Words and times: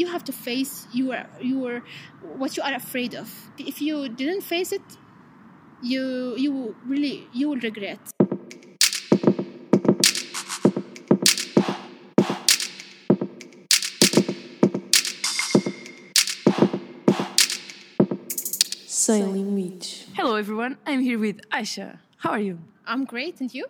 you 0.00 0.06
have 0.06 0.24
to 0.24 0.32
face 0.32 0.86
your 0.92 1.26
your 1.40 1.82
what 2.40 2.56
you 2.56 2.62
are 2.62 2.74
afraid 2.74 3.14
of. 3.14 3.28
If 3.58 3.82
you 3.82 4.08
didn't 4.08 4.42
face 4.42 4.72
it, 4.72 4.86
you 5.82 6.34
you 6.36 6.74
really 6.86 7.28
you 7.32 7.50
will 7.50 7.60
regret. 7.60 8.00
Sem 18.86 19.32
limites. 19.32 20.06
Hello, 20.14 20.36
everyone. 20.36 20.76
I'm 20.86 21.00
here 21.00 21.18
with 21.18 21.40
Aisha. 21.50 21.98
How 22.18 22.30
are 22.30 22.38
you? 22.48 22.58
I'm 22.86 23.04
great, 23.04 23.40
and 23.40 23.52
you? 23.52 23.66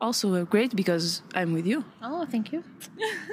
Also 0.00 0.34
uh, 0.34 0.44
great 0.44 0.74
because 0.74 1.22
I'm 1.34 1.52
with 1.52 1.66
you. 1.66 1.84
Oh, 2.02 2.26
thank 2.26 2.52
you. 2.52 2.64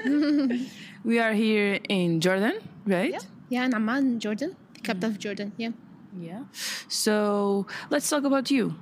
We 1.04 1.20
are 1.20 1.34
here 1.34 1.80
in 1.88 2.20
Jordan, 2.22 2.60
right? 2.86 3.12
Yeah, 3.12 3.20
yeah, 3.50 3.66
in 3.66 3.74
Amman, 3.74 4.20
Jordan, 4.20 4.56
the 4.74 4.82
capital 4.82 5.12
of 5.12 5.20
Jordan. 5.20 5.54
Yeah. 5.58 5.72
Yeah. 6.18 6.44
So 6.88 7.68
let's 7.90 8.10
talk 8.10 8.24
about 8.24 8.50
you. 8.52 8.76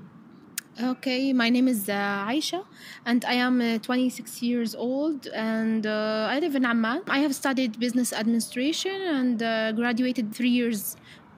Okay, 0.81 1.33
my 1.33 1.49
name 1.49 1.67
is 1.67 1.89
uh, 1.89 2.25
Aisha, 2.29 2.63
and 3.05 3.25
I 3.25 3.33
am 3.33 3.59
uh, 3.61 3.79
26 3.79 4.43
years 4.43 4.75
old, 4.75 5.25
and 5.27 5.87
uh, 5.87 6.27
I 6.29 6.39
live 6.39 6.55
in 6.55 6.65
Amman. 6.65 7.01
I 7.07 7.19
have 7.19 7.33
studied 7.33 7.79
business 7.79 8.13
administration 8.13 9.01
and 9.01 9.41
uh, 9.41 9.71
graduated 9.71 10.35
three 10.35 10.49
years 10.51 10.95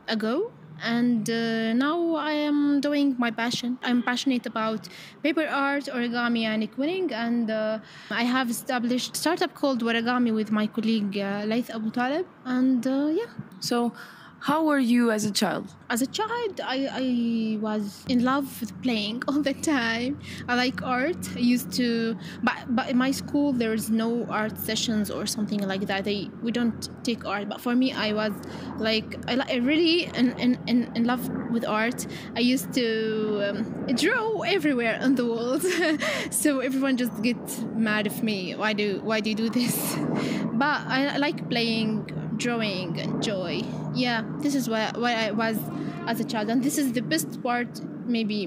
ago. 0.09 0.51
And 0.83 1.29
uh, 1.29 1.73
now 1.73 2.15
I 2.15 2.31
am 2.31 2.81
doing 2.81 3.15
my 3.17 3.31
passion. 3.31 3.77
I'm 3.83 4.01
passionate 4.03 4.45
about 4.45 4.87
paper 5.23 5.45
art, 5.47 5.85
origami, 5.85 6.43
and 6.43 6.71
quilling. 6.73 7.11
And 7.13 7.49
uh, 7.51 7.79
I 8.09 8.23
have 8.23 8.49
established 8.49 9.15
startup 9.15 9.53
called 9.53 9.81
Waragami 9.83 10.33
with 10.33 10.51
my 10.51 10.67
colleague 10.67 11.17
uh, 11.17 11.43
Laith 11.45 11.69
Abu 11.69 11.91
Talib. 11.91 12.25
And 12.45 12.85
uh, 12.85 13.07
yeah, 13.11 13.31
So, 13.59 13.93
how 14.41 14.65
were 14.65 14.79
you 14.79 15.11
as 15.11 15.25
a 15.25 15.31
child? 15.31 15.73
as 15.89 16.01
a 16.01 16.07
child 16.07 16.61
I, 16.63 16.87
I 16.91 17.57
was 17.59 18.05
in 18.07 18.23
love 18.23 18.59
with 18.59 18.79
playing 18.81 19.23
all 19.27 19.41
the 19.41 19.53
time. 19.53 20.19
I 20.47 20.55
like 20.55 20.81
art. 20.83 21.17
I 21.35 21.39
used 21.39 21.71
to 21.73 22.15
but, 22.43 22.75
but 22.75 22.89
in 22.89 22.97
my 22.97 23.11
school 23.11 23.53
there's 23.53 23.89
no 23.89 24.25
art 24.25 24.57
sessions 24.57 25.09
or 25.09 25.25
something 25.25 25.61
like 25.67 25.87
that. 25.87 26.03
They 26.03 26.29
we 26.43 26.51
don't 26.51 26.89
take 27.03 27.25
art. 27.25 27.49
But 27.49 27.61
for 27.61 27.75
me 27.75 27.91
i 27.93 28.13
was 28.13 28.33
like 28.77 29.15
i, 29.27 29.37
I 29.49 29.55
really 29.57 30.05
in, 30.05 30.37
in, 30.39 30.59
in, 30.67 30.91
in 30.95 31.03
love 31.05 31.27
with 31.51 31.65
art. 31.65 32.05
I 32.35 32.41
used 32.41 32.71
to 32.73 33.49
um, 33.49 33.95
draw 33.95 34.41
everywhere 34.41 34.99
on 35.01 35.15
the 35.15 35.25
walls. 35.25 35.65
So 36.31 36.59
everyone 36.59 36.97
just 36.97 37.21
gets 37.21 37.61
mad 37.75 38.05
of 38.05 38.21
me. 38.23 38.55
Why 38.55 38.73
do 38.73 39.01
why 39.03 39.19
do 39.21 39.29
you 39.29 39.35
do 39.35 39.49
this? 39.49 39.95
But 40.59 40.81
i, 40.87 41.07
I 41.15 41.17
like 41.17 41.49
playing 41.49 42.18
drawing 42.39 42.99
and 42.99 43.21
joy 43.21 43.61
yeah 43.93 44.23
this 44.43 44.55
is 44.55 44.69
what, 44.69 44.97
what 45.03 45.13
i 45.25 45.31
was 45.31 45.57
as 46.07 46.19
a 46.19 46.23
child 46.23 46.49
and 46.49 46.63
this 46.63 46.77
is 46.77 46.93
the 46.93 47.01
best 47.13 47.41
part 47.43 47.71
maybe 48.05 48.43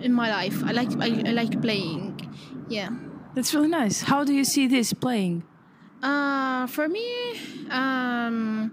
in 0.00 0.12
my 0.12 0.28
life 0.30 0.62
i 0.64 0.72
like 0.72 0.90
i, 1.00 1.08
I 1.28 1.32
like 1.32 1.60
playing 1.60 2.18
yeah 2.68 2.90
That's 3.34 3.54
really 3.54 3.68
nice. 3.82 4.02
How 4.12 4.24
do 4.28 4.32
you 4.40 4.44
see 4.44 4.64
this 4.68 4.92
playing? 5.04 5.42
uh, 6.02 6.66
for 6.66 6.86
me 6.96 7.06
um, 7.70 8.72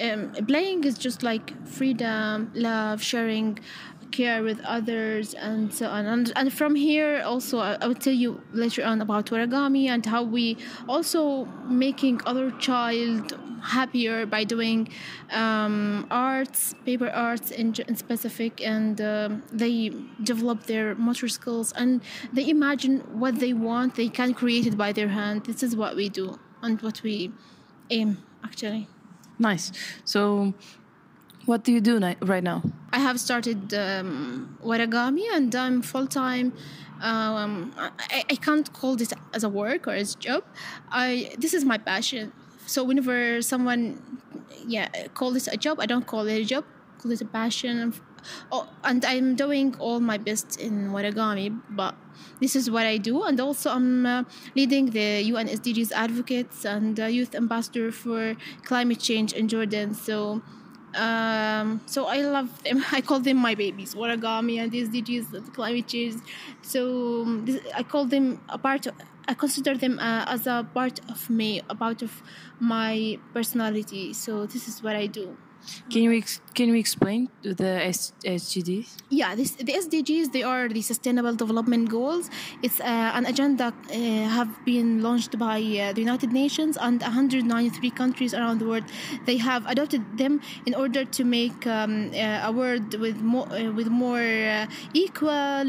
um, 0.00 0.20
playing 0.50 0.82
is 0.84 0.96
just 1.06 1.22
like 1.22 1.46
freedom 1.78 2.50
love 2.54 2.98
sharing 3.02 3.58
care 4.10 4.42
with 4.42 4.60
others 4.64 5.34
and 5.34 5.72
so 5.72 5.86
on. 5.86 6.06
And, 6.06 6.32
and 6.36 6.52
from 6.52 6.74
here 6.74 7.22
also 7.24 7.58
I, 7.58 7.76
I 7.80 7.86
will 7.86 7.94
tell 7.94 8.12
you 8.12 8.40
later 8.52 8.84
on 8.84 9.00
about 9.00 9.26
origami 9.26 9.86
and 9.88 10.04
how 10.04 10.22
we 10.22 10.56
also 10.88 11.44
making 11.66 12.20
other 12.26 12.50
child 12.52 13.38
happier 13.62 14.26
by 14.26 14.44
doing 14.44 14.88
um, 15.32 16.06
arts 16.10 16.74
paper 16.84 17.08
arts 17.08 17.50
in, 17.50 17.74
in 17.88 17.96
specific. 17.96 18.60
And 18.60 19.00
um, 19.00 19.42
they 19.52 19.92
develop 20.22 20.64
their 20.64 20.94
motor 20.94 21.28
skills 21.28 21.72
and 21.72 22.02
they 22.32 22.48
imagine 22.48 23.00
what 23.18 23.40
they 23.40 23.52
want 23.52 23.94
they 23.94 24.08
can 24.08 24.34
create 24.34 24.66
it 24.66 24.76
by 24.76 24.92
their 24.92 25.08
hand. 25.08 25.46
This 25.46 25.62
is 25.62 25.74
what 25.74 25.96
we 25.96 26.08
do 26.08 26.38
and 26.62 26.80
what 26.82 27.02
we 27.02 27.32
aim 27.90 28.18
actually. 28.42 28.88
Nice. 29.38 29.72
So, 30.04 30.54
what 31.46 31.64
do 31.64 31.72
you 31.72 31.80
do 31.80 32.00
ni- 32.00 32.16
right 32.22 32.42
now? 32.42 32.62
I 32.92 32.98
have 32.98 33.18
started 33.20 33.74
um, 33.74 34.58
origami 34.64 35.24
and 35.32 35.54
I'm 35.54 35.82
full 35.82 36.06
time. 36.06 36.52
Um, 37.00 37.74
I, 37.76 38.24
I 38.30 38.36
can't 38.36 38.72
call 38.72 38.96
this 38.96 39.12
as 39.32 39.44
a 39.44 39.48
work 39.48 39.86
or 39.86 39.92
as 39.92 40.14
a 40.14 40.18
job. 40.18 40.44
I 40.90 41.34
this 41.38 41.52
is 41.54 41.64
my 41.64 41.78
passion. 41.78 42.32
So 42.66 42.82
whenever 42.82 43.42
someone, 43.42 44.00
yeah, 44.66 44.88
call 45.14 45.32
this 45.32 45.48
a 45.48 45.56
job, 45.56 45.80
I 45.80 45.86
don't 45.86 46.06
call 46.06 46.26
it 46.28 46.40
a 46.40 46.44
job. 46.44 46.64
Call 46.98 47.12
it 47.12 47.20
a 47.20 47.26
passion. 47.26 47.92
Oh, 48.50 48.68
and 48.82 49.04
I'm 49.04 49.34
doing 49.34 49.74
all 49.78 50.00
my 50.00 50.16
best 50.16 50.58
in 50.58 50.90
origami, 50.90 51.60
but 51.68 51.94
this 52.40 52.56
is 52.56 52.70
what 52.70 52.86
I 52.86 52.96
do. 52.96 53.22
And 53.22 53.38
also, 53.38 53.70
I'm 53.70 54.06
uh, 54.06 54.24
leading 54.54 54.90
the 54.90 55.20
UN 55.24 55.48
SDGs 55.48 55.92
advocates 55.92 56.64
and 56.64 56.98
uh, 56.98 57.04
youth 57.04 57.34
ambassador 57.34 57.92
for 57.92 58.34
climate 58.64 59.00
change 59.00 59.34
in 59.34 59.48
Jordan. 59.48 59.92
So 59.92 60.40
um, 60.94 61.80
so 61.86 62.06
I 62.06 62.20
love 62.22 62.62
them. 62.62 62.84
I 62.92 63.00
call 63.00 63.20
them 63.20 63.38
my 63.38 63.54
babies, 63.54 63.94
origami 63.94 64.58
and 64.62 64.72
SDGs, 64.72 65.52
climate 65.54 65.88
change. 65.88 66.16
So 66.62 67.22
um, 67.22 67.44
this, 67.44 67.60
I 67.74 67.82
call 67.82 68.04
them 68.06 68.40
a 68.48 68.58
part. 68.58 68.86
Of, 68.86 68.94
I 69.26 69.34
consider 69.34 69.74
them 69.76 69.98
uh, 69.98 70.24
as 70.28 70.46
a 70.46 70.68
part 70.74 71.00
of 71.08 71.30
me, 71.30 71.62
a 71.70 71.74
part 71.74 72.02
of 72.02 72.22
my 72.60 73.18
personality. 73.32 74.12
So 74.12 74.46
this 74.46 74.68
is 74.68 74.82
what 74.82 74.96
I 74.96 75.06
do. 75.06 75.36
Can 75.90 76.02
you 76.02 76.12
ex- 76.12 76.40
can 76.54 76.68
you 76.68 76.74
explain 76.74 77.28
the 77.42 77.84
S- 77.84 78.12
SGDs? 78.24 78.96
Yeah, 79.10 79.34
this, 79.34 79.52
the 79.52 79.72
SDGs 79.72 80.32
they 80.32 80.42
are 80.42 80.68
the 80.68 80.82
Sustainable 80.82 81.34
Development 81.34 81.88
Goals. 81.88 82.30
It's 82.62 82.80
uh, 82.80 82.84
an 83.14 83.26
agenda 83.26 83.72
uh, 83.90 83.94
have 83.94 84.64
been 84.64 85.02
launched 85.02 85.38
by 85.38 85.58
uh, 85.58 85.92
the 85.92 86.00
United 86.00 86.32
Nations 86.32 86.76
and 86.76 87.00
193 87.00 87.90
countries 87.90 88.34
around 88.34 88.60
the 88.60 88.66
world. 88.66 88.84
They 89.26 89.36
have 89.38 89.66
adopted 89.66 90.02
them 90.18 90.40
in 90.66 90.74
order 90.74 91.04
to 91.04 91.24
make 91.24 91.66
um, 91.66 92.10
uh, 92.14 92.42
a 92.44 92.52
world 92.52 92.94
with 92.98 93.20
more 93.20 93.48
uh, 93.52 93.72
with 93.72 93.88
more 93.88 94.20
uh, 94.20 94.66
equal 94.92 95.64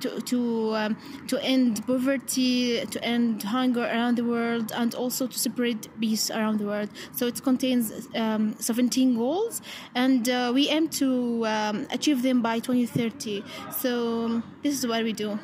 to 0.00 0.20
to 0.20 0.74
um, 0.76 0.96
to 1.28 1.42
end 1.42 1.86
poverty, 1.86 2.84
to 2.86 3.04
end 3.04 3.42
hunger 3.42 3.84
around 3.84 4.16
the 4.16 4.24
world, 4.24 4.72
and 4.74 4.94
also 4.94 5.26
to 5.26 5.38
spread 5.38 5.88
peace 6.00 6.30
around 6.30 6.58
the 6.58 6.66
world. 6.66 6.90
So 7.12 7.26
it 7.26 7.42
contains 7.42 8.08
um, 8.14 8.54
17 8.58 8.83
goals, 8.90 9.60
and 9.94 10.28
uh, 10.28 10.52
we 10.54 10.68
aim 10.68 10.88
to 10.88 11.46
um, 11.46 11.86
achieve 11.90 12.22
them 12.22 12.42
by 12.42 12.58
2030. 12.58 13.42
So 13.70 14.24
um, 14.24 14.42
this 14.62 14.78
is 14.78 14.86
what 14.86 15.02
we 15.04 15.12
do. 15.12 15.38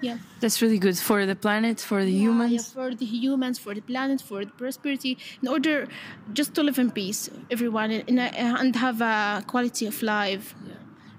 Yeah. 0.00 0.18
That's 0.40 0.62
really 0.62 0.78
good 0.78 0.96
for 0.96 1.26
the 1.26 1.34
planet, 1.34 1.80
for 1.80 2.04
the 2.04 2.10
Yeah, 2.12 2.20
humans. 2.20 2.52
yeah, 2.52 2.62
for 2.62 2.94
the 2.94 3.04
humans, 3.04 3.58
for 3.58 3.74
the 3.74 3.80
planet, 3.80 4.20
for 4.20 4.44
the 4.44 4.52
prosperity, 4.52 5.18
in 5.42 5.48
order 5.48 5.88
just 6.32 6.54
to 6.54 6.62
live 6.62 6.78
in 6.78 6.90
peace, 6.90 7.28
everyone, 7.50 7.90
in 7.90 8.18
a, 8.18 8.30
and 8.62 8.76
have 8.76 9.00
a 9.00 9.42
quality 9.46 9.86
of 9.86 10.00
life. 10.02 10.54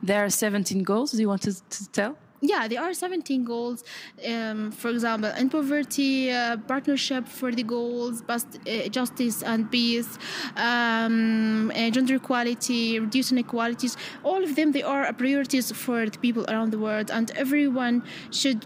There 0.02 0.24
are 0.24 0.30
17 0.30 0.84
goals. 0.84 1.12
Do 1.12 1.20
you 1.20 1.28
want 1.28 1.42
to, 1.42 1.54
to 1.54 1.90
tell? 1.92 2.18
Yeah, 2.42 2.68
there 2.68 2.82
are 2.82 2.94
17 2.94 3.44
goals. 3.44 3.84
Um, 4.26 4.72
for 4.72 4.90
example, 4.90 5.30
in 5.38 5.50
poverty, 5.50 6.32
uh, 6.32 6.58
partnership 6.58 7.28
for 7.28 7.52
the 7.52 7.64
goals, 7.64 8.22
bust, 8.22 8.48
uh, 8.66 8.88
justice 8.90 9.44
and 9.44 9.70
peace, 9.70 10.18
um, 10.56 11.72
uh, 11.76 11.90
gender 11.90 12.16
equality, 12.16 13.00
reducing 13.00 13.38
inequalities. 13.38 13.98
All 14.24 14.44
of 14.44 14.56
them, 14.56 14.72
they 14.72 14.84
are 14.84 15.12
priorities 15.14 15.72
for 15.72 16.06
the 16.10 16.18
people 16.18 16.46
around 16.48 16.72
the 16.72 16.80
world, 16.80 17.12
and 17.12 17.30
everyone 17.32 18.04
should 18.32 18.66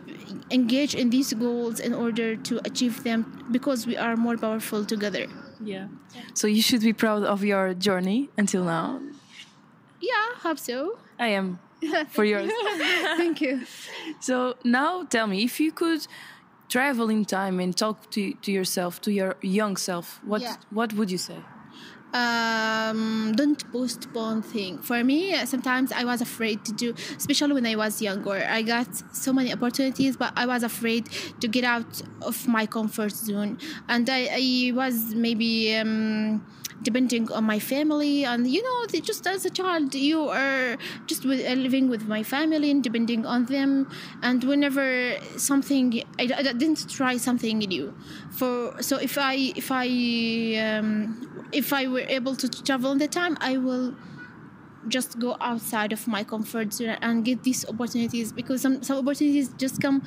engage 0.51 0.93
in 0.93 1.09
these 1.09 1.33
goals 1.33 1.79
in 1.79 1.93
order 1.93 2.35
to 2.35 2.59
achieve 2.65 3.03
them 3.03 3.47
because 3.51 3.87
we 3.87 3.97
are 3.97 4.15
more 4.15 4.37
powerful 4.37 4.85
together. 4.85 5.25
Yeah. 5.63 5.87
So 6.33 6.47
you 6.47 6.61
should 6.61 6.81
be 6.81 6.93
proud 6.93 7.23
of 7.23 7.43
your 7.43 7.73
journey 7.73 8.29
until 8.37 8.63
now. 8.65 9.01
Yeah, 9.99 10.35
hope 10.41 10.59
so. 10.59 10.97
I 11.17 11.27
am 11.27 11.59
for 12.09 12.23
yours. 12.25 12.51
Thank 13.17 13.41
you. 13.41 13.61
So 14.19 14.55
now 14.63 15.03
tell 15.03 15.27
me, 15.27 15.43
if 15.43 15.59
you 15.59 15.71
could 15.71 16.05
travel 16.69 17.09
in 17.09 17.25
time 17.25 17.59
and 17.59 17.75
talk 17.75 18.09
to, 18.11 18.33
to 18.33 18.51
yourself, 18.51 19.01
to 19.01 19.11
your 19.11 19.35
young 19.41 19.77
self, 19.77 20.19
what 20.25 20.41
Yeah. 20.41 20.55
what 20.71 20.93
would 20.93 21.11
you 21.11 21.17
say? 21.19 21.37
um, 22.13 23.33
don't 23.35 23.71
postpone 23.71 24.41
thing. 24.43 24.77
For 24.79 25.03
me, 25.03 25.33
sometimes 25.45 25.91
I 25.91 26.03
was 26.03 26.21
afraid 26.21 26.63
to 26.65 26.71
do, 26.71 26.93
especially 27.17 27.53
when 27.53 27.65
I 27.65 27.75
was 27.75 28.01
younger. 28.01 28.45
I 28.47 28.61
got 28.61 28.87
so 29.15 29.33
many 29.33 29.51
opportunities, 29.51 30.15
but 30.17 30.31
I 30.35 30.45
was 30.45 30.61
afraid 30.63 31.09
to 31.41 31.47
get 31.47 31.63
out 31.63 32.01
of 32.21 32.47
my 32.47 32.65
comfort 32.67 33.11
zone, 33.13 33.57
and 33.89 34.09
I, 34.09 34.29
I 34.31 34.71
was 34.75 35.15
maybe 35.15 35.75
um, 35.75 36.45
depending 36.81 37.31
on 37.31 37.43
my 37.43 37.59
family. 37.59 38.25
And 38.25 38.47
you 38.47 38.61
know 38.63 38.99
just 39.01 39.27
as 39.27 39.45
a 39.45 39.49
child 39.49 39.95
you 39.95 40.29
are 40.29 40.77
just 41.05 41.25
with, 41.25 41.45
uh, 41.45 41.53
living 41.53 41.89
with 41.89 42.07
my 42.07 42.23
family 42.23 42.71
and 42.71 42.83
depending 42.83 43.25
on 43.25 43.45
them. 43.45 43.89
And 44.21 44.43
whenever 44.43 45.17
something 45.37 46.03
I, 46.19 46.23
I 46.35 46.43
didn't 46.43 46.89
try 46.89 47.17
something 47.17 47.59
new. 47.59 47.93
For 48.31 48.81
so 48.81 48.97
if 48.97 49.17
I 49.17 49.53
if 49.55 49.71
I 49.71 49.87
um, 50.65 51.47
if 51.51 51.73
I 51.73 51.87
were 51.87 52.05
able 52.07 52.35
to 52.35 52.49
travel 52.49 52.91
in 52.91 52.97
the 52.97 53.07
time 53.07 53.37
I 53.41 53.57
will 53.57 53.95
just 54.87 55.19
go 55.19 55.37
outside 55.39 55.93
of 55.93 56.07
my 56.07 56.23
comfort 56.23 56.73
zone 56.73 56.97
and 57.01 57.23
get 57.23 57.43
these 57.43 57.65
opportunities 57.67 58.31
because 58.31 58.61
some, 58.61 58.83
some 58.83 58.97
opportunities 58.97 59.49
just 59.57 59.81
come 59.81 60.03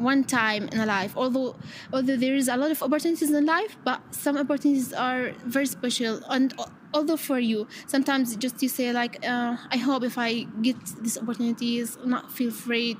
one 0.00 0.24
time 0.24 0.68
in 0.68 0.80
a 0.80 0.86
life 0.86 1.12
although 1.16 1.56
although 1.92 2.16
there 2.16 2.34
is 2.34 2.48
a 2.48 2.56
lot 2.56 2.70
of 2.70 2.82
opportunities 2.82 3.30
in 3.30 3.46
life 3.46 3.76
but 3.84 4.00
some 4.10 4.36
opportunities 4.36 4.92
are 4.92 5.32
very 5.44 5.66
special 5.66 6.20
and 6.30 6.54
although 6.94 7.16
for 7.16 7.38
you 7.38 7.66
sometimes 7.86 8.34
just 8.36 8.62
you 8.62 8.68
say 8.68 8.92
like 8.92 9.16
uh, 9.26 9.56
i 9.70 9.76
hope 9.76 10.02
if 10.02 10.18
i 10.18 10.42
get 10.62 10.76
these 11.02 11.18
opportunities 11.18 11.96
not 12.04 12.32
feel 12.32 12.48
afraid 12.48 12.96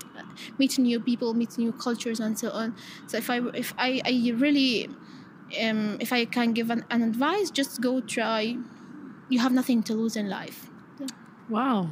meet 0.57 0.77
new 0.77 0.99
people 0.99 1.33
meet 1.33 1.57
new 1.57 1.73
cultures 1.73 2.19
and 2.19 2.37
so 2.37 2.49
on 2.51 2.75
so 3.07 3.17
if 3.17 3.29
i 3.29 3.39
if 3.53 3.73
i, 3.77 4.01
I 4.05 4.31
really 4.35 4.87
um, 5.61 5.97
if 5.99 6.13
i 6.13 6.25
can 6.25 6.53
give 6.53 6.69
an, 6.69 6.85
an 6.89 7.01
advice 7.01 7.51
just 7.51 7.81
go 7.81 7.99
try 8.01 8.57
you 9.29 9.39
have 9.39 9.51
nothing 9.51 9.83
to 9.83 9.93
lose 9.93 10.15
in 10.15 10.29
life 10.29 10.67
Wow. 11.47 11.89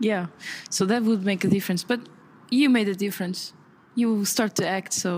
Yeah. 0.00 0.26
So 0.70 0.84
that 0.86 1.02
would 1.02 1.24
make 1.24 1.44
a 1.44 1.48
difference. 1.48 1.82
But 1.84 2.08
you 2.50 2.68
made 2.68 2.88
a 2.88 2.94
difference. 2.94 3.54
You 4.00 4.24
start 4.24 4.52
to 4.60 4.64
act, 4.78 4.92
so 4.92 5.10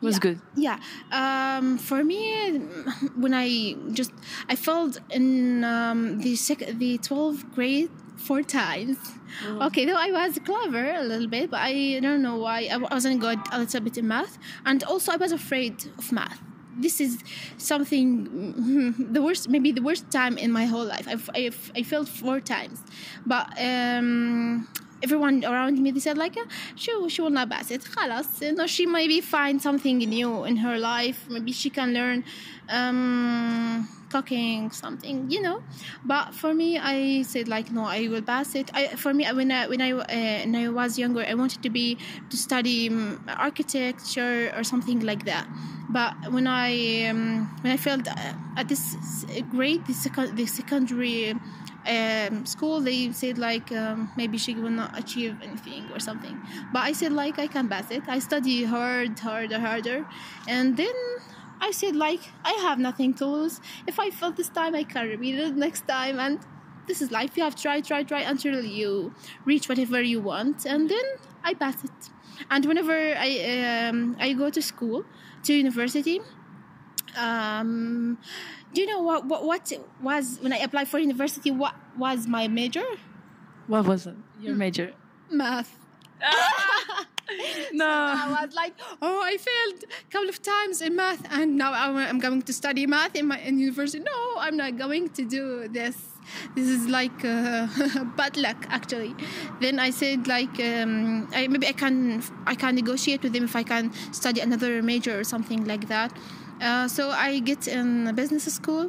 it 0.00 0.04
was 0.10 0.16
yeah. 0.16 0.26
good. 0.26 0.38
Yeah. 0.66 0.78
Um, 1.20 1.78
for 1.78 2.00
me, 2.04 2.22
when 3.22 3.34
I 3.34 3.74
just 3.92 4.12
I 4.48 4.54
felt 4.68 4.92
in 5.10 5.64
um, 5.64 6.18
the 6.24 6.34
sec- 6.36 6.78
the 6.84 6.92
12th 6.98 7.42
grade 7.54 7.90
four 8.16 8.42
times. 8.42 8.98
Okay, 9.66 9.84
though 9.86 10.00
I 10.06 10.10
was 10.18 10.38
clever 10.44 10.84
a 11.02 11.04
little 11.12 11.30
bit, 11.36 11.50
but 11.50 11.60
I 11.60 11.98
don't 12.00 12.22
know 12.22 12.36
why 12.36 12.68
I 12.70 12.76
wasn't 12.76 13.18
good 13.20 13.40
a 13.50 13.58
little 13.58 13.80
bit 13.80 13.96
in 13.98 14.06
math, 14.06 14.38
and 14.64 14.78
also 14.84 15.12
I 15.12 15.16
was 15.16 15.32
afraid 15.32 15.74
of 15.98 16.12
math 16.12 16.40
this 16.76 17.00
is 17.00 17.18
something 17.58 18.94
the 19.12 19.22
worst 19.22 19.48
maybe 19.48 19.72
the 19.72 19.82
worst 19.82 20.10
time 20.10 20.38
in 20.38 20.50
my 20.50 20.64
whole 20.64 20.84
life 20.84 21.06
I've, 21.08 21.28
I've 21.34 21.72
i 21.76 21.82
failed 21.82 22.08
four 22.08 22.40
times 22.40 22.82
but 23.26 23.46
um 23.60 24.68
everyone 25.03 25.45
around 25.45 25.77
me 25.77 25.91
they 25.91 25.99
said 25.99 26.17
like 26.17 26.35
she, 26.75 26.91
she 27.09 27.21
will 27.21 27.29
not 27.29 27.49
pass 27.49 27.69
it 27.71 27.81
خلاص 27.81 28.41
you 28.41 28.53
know 28.53 28.67
she 28.67 28.85
maybe 28.85 29.21
find 29.21 29.61
something 29.61 29.97
new 29.97 30.43
in 30.43 30.57
her 30.57 30.77
life 30.77 31.19
maybe 31.29 31.51
she 31.51 31.69
can 31.69 31.93
learn 31.93 32.23
um, 32.69 33.87
cooking 34.09 34.71
something 34.71 35.29
you 35.29 35.41
know 35.41 35.61
but 36.05 36.33
for 36.33 36.53
me 36.53 36.77
I 36.79 37.21
said 37.21 37.47
like 37.47 37.71
no 37.71 37.83
I 37.83 38.07
will 38.07 38.21
pass 38.21 38.55
it 38.55 38.71
I, 38.73 38.95
for 38.95 39.13
me 39.13 39.25
when 39.39 39.51
I 39.51 39.67
when 39.67 39.81
I 39.81 39.91
uh, 39.91 40.45
when 40.45 40.55
I 40.55 40.69
was 40.69 40.97
younger 40.97 41.23
I 41.31 41.33
wanted 41.33 41.61
to 41.63 41.69
be 41.69 41.97
to 42.29 42.37
study 42.37 42.89
um, 42.89 43.23
architecture 43.27 44.51
or 44.55 44.63
something 44.63 44.99
like 45.01 45.25
that 45.25 45.45
but 45.89 46.13
when 46.31 46.47
I 46.47 47.07
um, 47.09 47.47
when 47.61 47.71
I 47.73 47.77
failed 47.77 48.07
uh, 48.07 48.59
at 48.59 48.67
this 48.67 48.95
grade 49.51 49.85
the, 49.85 49.93
second, 49.93 50.35
the 50.37 50.45
secondary 50.45 51.35
um, 51.86 52.46
school 52.46 52.80
they 52.80 53.12
said 53.12 53.38
like 53.38 53.72
um, 53.72 54.10
maybe 54.16 54.38
she 54.38 54.54
will 54.54 54.70
not 54.70 54.98
achieve 54.98 55.36
anything 55.42 55.88
or 55.92 55.98
something. 55.98 56.40
But 56.72 56.80
i 56.80 56.92
said 56.92 57.12
like 57.12 57.38
i 57.38 57.46
can 57.46 57.68
pass 57.68 57.90
it. 57.90 58.02
I 58.08 58.18
study 58.18 58.64
hard 58.64 59.18
harder 59.18 59.58
harder. 59.58 60.06
And 60.48 60.76
then 60.76 60.94
i 61.60 61.70
said 61.70 61.96
like 61.96 62.20
i 62.44 62.52
have 62.62 62.78
nothing 62.78 63.14
to 63.14 63.26
lose. 63.26 63.60
If 63.86 63.98
i 63.98 64.10
fail 64.10 64.32
this 64.32 64.48
time 64.48 64.74
i 64.74 64.84
can 64.84 65.08
repeat 65.08 65.38
it 65.38 65.56
next 65.56 65.86
time. 65.88 66.18
And 66.18 66.38
this 66.86 67.00
is 67.00 67.10
life. 67.10 67.36
You 67.36 67.44
have 67.44 67.56
try 67.56 67.80
try 67.80 68.02
try 68.02 68.20
until 68.20 68.62
you 68.64 69.14
reach 69.44 69.68
whatever 69.68 70.00
you 70.02 70.20
want. 70.20 70.64
And 70.66 70.88
then 70.88 71.04
i 71.44 71.54
pass 71.54 71.82
it. 71.84 72.10
And 72.50 72.64
whenever 72.66 72.96
i 73.16 73.88
um, 73.88 74.16
i 74.20 74.32
go 74.32 74.50
to 74.50 74.62
school 74.62 75.04
to 75.44 75.52
university 75.54 76.20
um, 77.16 78.18
do 78.72 78.80
you 78.80 78.86
know 78.86 79.00
what, 79.00 79.26
what 79.26 79.44
what 79.44 79.72
was 80.02 80.38
when 80.40 80.52
I 80.52 80.58
applied 80.58 80.88
for 80.88 80.98
university? 80.98 81.50
What 81.50 81.74
was 81.96 82.26
my 82.26 82.48
major? 82.48 82.84
What 83.66 83.86
was 83.86 84.06
it? 84.06 84.16
Your 84.40 84.54
major? 84.54 84.92
Math. 85.30 85.78
no. 87.72 87.86
I 87.86 88.44
was 88.44 88.54
like, 88.54 88.74
oh, 89.00 89.22
I 89.22 89.36
failed 89.36 89.84
a 89.84 90.10
couple 90.10 90.28
of 90.28 90.42
times 90.42 90.82
in 90.82 90.96
math, 90.96 91.22
and 91.30 91.56
now 91.56 91.72
I'm 91.72 92.18
going 92.18 92.42
to 92.42 92.52
study 92.52 92.86
math 92.86 93.14
in 93.16 93.26
my 93.26 93.38
in 93.40 93.58
university. 93.58 94.02
No, 94.02 94.34
I'm 94.38 94.56
not 94.56 94.76
going 94.78 95.08
to 95.10 95.24
do 95.24 95.68
this. 95.68 95.96
This 96.54 96.68
is 96.68 96.86
like 96.88 97.24
uh, 97.24 97.66
bad 98.16 98.36
luck, 98.36 98.66
actually. 98.68 99.14
Then 99.60 99.78
I 99.78 99.90
said, 99.90 100.26
like, 100.26 100.60
um, 100.60 101.28
I, 101.34 101.48
maybe 101.48 101.66
I 101.66 101.72
can 101.72 102.22
I 102.46 102.54
can 102.54 102.74
negotiate 102.74 103.22
with 103.22 103.32
them 103.32 103.44
if 103.44 103.56
I 103.56 103.62
can 103.62 103.92
study 104.12 104.40
another 104.40 104.82
major 104.82 105.18
or 105.18 105.24
something 105.24 105.64
like 105.64 105.88
that. 105.88 106.12
Uh, 106.62 106.86
so 106.86 107.10
I 107.10 107.40
get 107.40 107.66
in 107.66 108.14
business 108.14 108.44
school, 108.44 108.88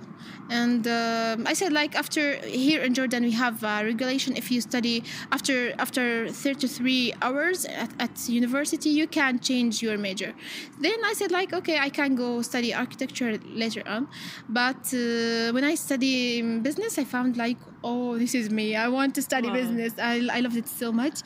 and 0.49 0.87
uh, 0.87 1.37
I 1.45 1.53
said 1.53 1.71
like 1.73 1.95
after 1.95 2.35
here 2.37 2.81
in 2.83 2.93
Jordan 2.93 3.23
we 3.23 3.31
have 3.31 3.63
a 3.63 3.83
regulation. 3.83 4.35
If 4.35 4.51
you 4.51 4.61
study 4.61 5.03
after 5.31 5.73
after 5.79 6.29
33 6.29 7.13
hours 7.21 7.65
at, 7.65 7.91
at 7.99 8.29
university 8.29 8.89
you 8.89 9.07
can 9.07 9.39
change 9.39 9.81
your 9.81 9.97
major. 9.97 10.33
Then 10.79 10.97
I 11.05 11.13
said 11.13 11.31
like 11.31 11.53
okay 11.53 11.77
I 11.79 11.89
can 11.89 12.15
go 12.15 12.41
study 12.41 12.73
architecture 12.73 13.39
later 13.45 13.83
on, 13.85 14.07
but 14.49 14.93
uh, 14.93 15.51
when 15.55 15.63
I 15.63 15.75
study 15.75 16.41
business 16.59 16.97
I 16.97 17.05
found 17.05 17.37
like 17.37 17.57
oh 17.83 18.17
this 18.17 18.35
is 18.35 18.49
me. 18.49 18.75
I 18.75 18.87
want 18.89 19.15
to 19.15 19.21
study 19.21 19.47
wow. 19.47 19.53
business. 19.55 19.93
I 19.97 20.27
I 20.31 20.39
loved 20.41 20.57
it 20.57 20.67
so 20.67 20.91
much. 20.91 21.21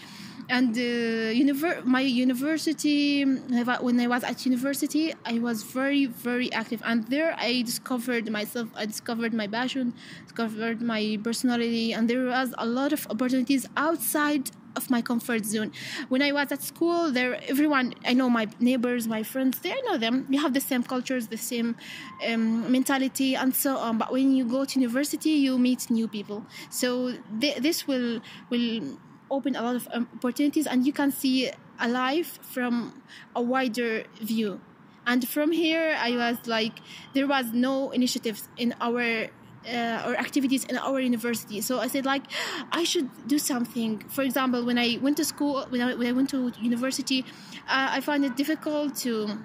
And 0.50 0.70
uh, 0.78 1.36
univer- 1.36 1.84
my 1.84 2.00
university 2.00 3.26
when 3.26 4.00
i 4.00 4.08
was 4.08 4.24
at 4.24 4.46
university 4.46 5.14
i 5.26 5.40
was 5.40 5.64
very 5.64 6.06
very 6.06 6.52
active. 6.54 6.82
And 6.86 7.04
there 7.08 7.36
i 7.38 7.64
discovered 7.64 8.32
myself 8.32 8.70
i 8.76 8.86
discovered 8.86 9.07
my 9.16 9.48
passion 9.48 9.94
discovered 10.24 10.82
my 10.82 11.18
personality 11.24 11.94
and 11.94 12.10
there 12.10 12.26
was 12.26 12.54
a 12.58 12.66
lot 12.66 12.92
of 12.94 13.08
opportunities 13.10 13.66
outside 13.78 14.52
of 14.76 14.90
my 14.92 15.02
comfort 15.02 15.44
zone. 15.44 15.72
When 16.10 16.22
i 16.22 16.32
was 16.32 16.52
at 16.52 16.62
school 16.62 17.12
there 17.12 17.40
everyone 17.50 17.96
i 18.06 18.14
know 18.14 18.30
my 18.30 18.48
neighbors 18.60 19.08
my 19.08 19.24
friends 19.24 19.60
they 19.60 19.72
I 19.72 19.82
know 19.88 19.98
them. 19.98 20.26
We 20.30 20.38
have 20.38 20.54
the 20.54 20.60
same 20.60 20.84
cultures 20.84 21.28
the 21.28 21.38
same 21.38 21.76
um, 22.28 22.72
mentality 22.72 23.36
and 23.36 23.56
so 23.56 23.78
on. 23.78 23.98
But 23.98 24.12
when 24.12 24.36
you 24.36 24.46
go 24.46 24.66
to 24.66 24.80
university 24.80 25.32
you 25.32 25.58
meet 25.58 25.90
new 25.90 26.08
people. 26.08 26.46
So 26.70 27.14
th- 27.42 27.58
this 27.58 27.88
will 27.88 28.22
will 28.50 28.98
open 29.32 29.56
a 29.56 29.62
lot 29.62 29.76
of 29.76 29.88
um, 29.92 30.08
opportunities 30.16 30.68
and 30.68 30.86
you 30.86 30.94
can 30.94 31.12
see 31.12 31.50
a 31.80 31.88
life 31.88 32.40
from 32.42 33.02
a 33.36 33.42
wider 33.42 34.04
view 34.22 34.60
and 35.08 35.28
from 35.28 35.52
here 35.52 35.96
i 36.00 36.12
was 36.12 36.38
like 36.46 36.80
there 37.14 37.28
was 37.28 37.54
no 37.54 37.90
initiatives 37.92 38.50
in 38.58 38.76
our 38.80 39.28
uh, 39.68 40.04
or 40.06 40.16
activities 40.16 40.64
in 40.66 40.78
our 40.78 41.00
university. 41.00 41.60
So 41.62 41.80
i 41.80 41.88
said 41.88 42.06
like 42.06 42.24
i 42.72 42.84
should 42.84 43.10
do 43.28 43.38
something. 43.38 44.00
For 44.08 44.22
example 44.22 44.66
when 44.66 44.78
i 44.78 44.98
went 45.02 45.18
to 45.18 45.26
school 45.26 45.66
when 45.70 45.82
i, 45.82 45.94
when 45.94 46.08
I 46.08 46.12
went 46.12 46.30
to 46.30 46.52
university 46.62 47.26
uh, 47.68 47.90
i 47.98 48.00
found 48.02 48.24
it 48.24 48.36
difficult 48.38 48.96
to 49.04 49.38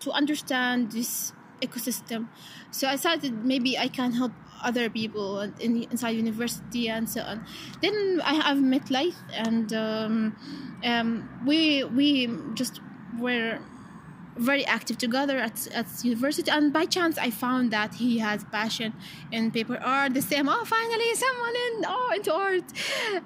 to 0.00 0.12
understand 0.12 0.92
this 0.92 1.32
ecosystem. 1.60 2.28
So 2.70 2.88
i 2.88 2.96
started 2.96 3.44
maybe 3.44 3.78
i 3.78 3.88
can 3.88 4.12
help 4.12 4.32
other 4.62 4.90
people 4.90 5.40
in, 5.40 5.82
inside 5.84 6.10
university 6.10 6.88
and 6.88 7.08
so 7.08 7.22
on. 7.22 7.44
Then 7.82 8.20
I 8.22 8.34
have 8.34 8.60
met 8.60 8.90
Laith, 8.90 9.16
and 9.32 9.72
um, 9.72 10.36
um, 10.84 11.28
we 11.46 11.84
we 11.84 12.28
just 12.54 12.80
were 13.18 13.58
very 14.40 14.64
active 14.64 14.96
together 14.98 15.36
at, 15.38 15.66
at 15.68 15.86
university. 16.02 16.50
And 16.50 16.72
by 16.72 16.86
chance 16.86 17.18
i 17.18 17.30
found 17.30 17.70
that 17.70 17.94
he 17.94 18.18
has 18.18 18.44
passion 18.44 18.92
in 19.30 19.50
paper 19.50 19.78
art 19.82 20.14
the 20.14 20.22
same. 20.22 20.48
Oh 20.48 20.64
finally 20.64 21.14
someone 21.14 21.56
in 21.66 21.84
oh 21.86 22.12
into 22.16 22.32
art. 22.34 22.64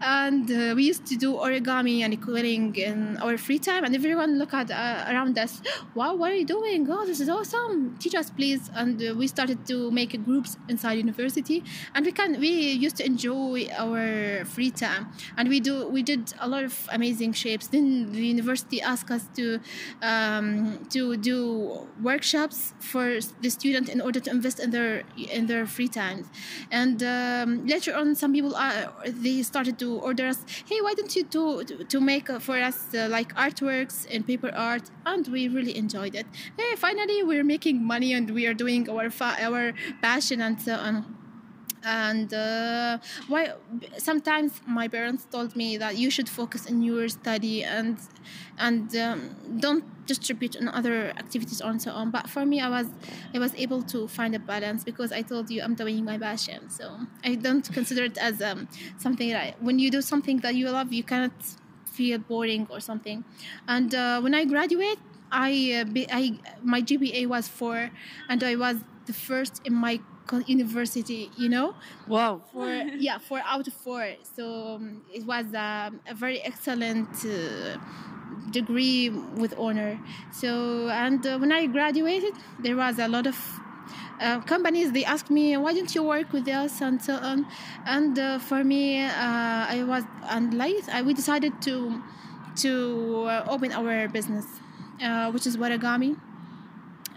And 0.00 0.50
uh, 0.50 0.74
we 0.76 0.84
used 0.84 1.06
to 1.06 1.16
do 1.16 1.34
origami 1.34 2.00
and 2.04 2.20
quilling 2.22 2.74
in 2.76 3.16
our 3.18 3.36
free 3.38 3.58
time. 3.58 3.84
And 3.84 3.94
everyone 3.94 4.38
look 4.38 4.52
at 4.52 4.70
uh, 4.70 5.04
around 5.08 5.38
us 5.38 5.62
wow 5.94 6.14
what 6.14 6.32
are 6.32 6.36
you 6.36 6.44
doing? 6.44 6.86
Oh 6.90 7.06
this 7.06 7.20
is 7.20 7.28
awesome. 7.28 7.96
Teach 7.98 8.14
us 8.14 8.30
please. 8.30 8.70
And 8.74 9.00
uh, 9.02 9.14
we 9.14 9.26
started 9.26 9.66
to 9.66 9.90
make 9.90 10.12
groups 10.24 10.56
inside 10.68 10.94
university. 10.94 11.62
And 11.94 12.04
we 12.04 12.12
can 12.12 12.40
we 12.40 12.72
used 12.72 12.96
to 12.96 13.06
enjoy 13.06 13.68
our 13.76 14.44
free 14.44 14.70
time. 14.70 15.12
And 15.36 15.48
we 15.48 15.60
do 15.60 15.86
we 15.88 16.02
did 16.02 16.34
a 16.40 16.48
lot 16.48 16.64
of 16.64 16.88
amazing 16.92 17.32
shapes. 17.34 17.68
Then 17.68 18.12
the 18.12 18.26
university 18.26 18.82
asked 18.82 19.10
us 19.10 19.24
to 19.36 19.60
um, 20.02 20.84
to 20.90 21.03
do 21.16 21.86
workshops 22.02 22.74
for 22.78 23.06
the 23.42 23.50
student 23.50 23.86
in 23.88 24.00
order 24.00 24.20
to 24.20 24.30
invest 24.30 24.58
in 24.64 24.70
their 24.76 25.02
in 25.36 25.46
their 25.46 25.64
free 25.66 25.90
time. 26.02 26.20
And 26.70 26.98
um, 27.02 27.66
later 27.66 27.92
on, 28.00 28.14
some 28.14 28.32
people 28.32 28.54
are, 28.54 28.92
they 29.06 29.42
started 29.42 29.76
to 29.84 29.88
order 30.08 30.26
us, 30.32 30.38
hey, 30.68 30.80
why 30.80 30.94
don't 30.98 31.14
you 31.16 31.24
do 31.24 31.44
to 31.92 31.98
make 32.00 32.26
uh, 32.30 32.38
for 32.38 32.56
us 32.68 32.78
uh, 32.94 33.08
like 33.16 33.30
artworks 33.46 33.96
and 34.12 34.26
paper 34.26 34.50
art? 34.70 34.84
And 35.04 35.26
we 35.28 35.48
really 35.48 35.76
enjoyed 35.76 36.14
it. 36.14 36.26
Hey, 36.58 36.76
finally, 36.76 37.22
we're 37.22 37.48
making 37.54 37.76
money 37.94 38.10
and 38.12 38.30
we 38.30 38.46
are 38.46 38.54
doing 38.54 38.88
our 38.88 39.10
our 39.48 39.72
passion 40.00 40.40
and 40.40 40.60
so 40.60 40.74
on 40.76 41.23
and 41.84 42.32
uh, 42.32 42.98
why 43.28 43.52
sometimes 43.98 44.60
my 44.66 44.88
parents 44.88 45.26
told 45.30 45.54
me 45.54 45.76
that 45.76 45.96
you 45.96 46.10
should 46.10 46.28
focus 46.28 46.66
on 46.66 46.82
your 46.82 47.08
study 47.08 47.62
and 47.62 47.98
and 48.58 48.94
um, 48.96 49.36
don't 49.58 49.84
distribute 50.06 50.56
on 50.56 50.68
other 50.68 51.10
activities 51.16 51.60
and 51.60 51.80
so 51.80 51.90
on 51.90 52.10
but 52.10 52.28
for 52.28 52.44
me 52.44 52.60
i 52.60 52.68
was 52.68 52.86
i 53.34 53.38
was 53.38 53.54
able 53.56 53.82
to 53.82 54.06
find 54.08 54.34
a 54.34 54.38
balance 54.38 54.84
because 54.84 55.12
i 55.12 55.22
told 55.22 55.50
you 55.50 55.62
i'm 55.62 55.74
doing 55.74 56.04
my 56.04 56.18
passion. 56.18 56.68
So 56.70 56.98
i 57.24 57.34
don't 57.34 57.70
consider 57.72 58.04
it 58.04 58.18
as 58.18 58.40
um, 58.42 58.68
something 58.98 59.30
that 59.30 59.62
when 59.62 59.78
you 59.78 59.90
do 59.90 60.02
something 60.02 60.38
that 60.38 60.54
you 60.54 60.70
love 60.70 60.92
you 60.92 61.02
cannot 61.04 61.32
feel 61.86 62.18
boring 62.18 62.66
or 62.70 62.80
something. 62.80 63.24
And 63.68 63.94
uh, 63.94 64.20
when 64.20 64.34
i 64.34 64.44
graduate 64.44 64.98
I, 65.32 65.84
uh, 65.84 66.00
I 66.12 66.38
my 66.62 66.80
GPA 66.80 67.26
was 67.26 67.48
four, 67.48 67.90
and 68.28 68.44
I 68.44 68.54
was 68.54 68.76
the 69.06 69.12
first 69.12 69.60
in 69.64 69.74
my 69.74 70.00
university. 70.46 71.30
You 71.36 71.48
know, 71.48 71.74
Wow. 72.06 72.42
four 72.52 72.68
yeah 72.98 73.18
four 73.18 73.40
out 73.44 73.66
of 73.66 73.74
four. 73.74 74.06
So 74.36 74.74
um, 74.76 75.02
it 75.12 75.24
was 75.24 75.46
um, 75.54 76.00
a 76.06 76.14
very 76.14 76.40
excellent 76.40 77.08
uh, 77.24 77.78
degree 78.50 79.10
with 79.10 79.54
honor. 79.58 79.98
So 80.32 80.88
and 80.88 81.24
uh, 81.26 81.38
when 81.38 81.52
I 81.52 81.66
graduated, 81.66 82.34
there 82.58 82.76
was 82.76 82.98
a 82.98 83.08
lot 83.08 83.26
of. 83.26 83.36
Uh, 84.20 84.40
companies 84.42 84.92
they 84.92 85.04
asked 85.04 85.28
me 85.28 85.56
why 85.56 85.72
don't 85.74 85.92
you 85.92 86.00
work 86.00 86.32
with 86.32 86.46
us 86.46 86.80
and 86.80 87.02
so 87.02 87.14
on 87.16 87.44
and 87.84 88.16
uh, 88.16 88.38
for 88.38 88.62
me 88.62 89.02
uh, 89.02 89.10
i 89.76 89.82
was 89.88 90.04
and 90.30 90.54
Laith 90.54 90.88
I, 90.88 91.02
we 91.02 91.14
decided 91.14 91.60
to 91.62 92.00
to 92.62 93.24
uh, 93.26 93.44
open 93.48 93.72
our 93.72 94.06
business 94.06 94.46
uh, 95.02 95.32
which 95.32 95.48
is 95.48 95.56
Waragami 95.56 96.16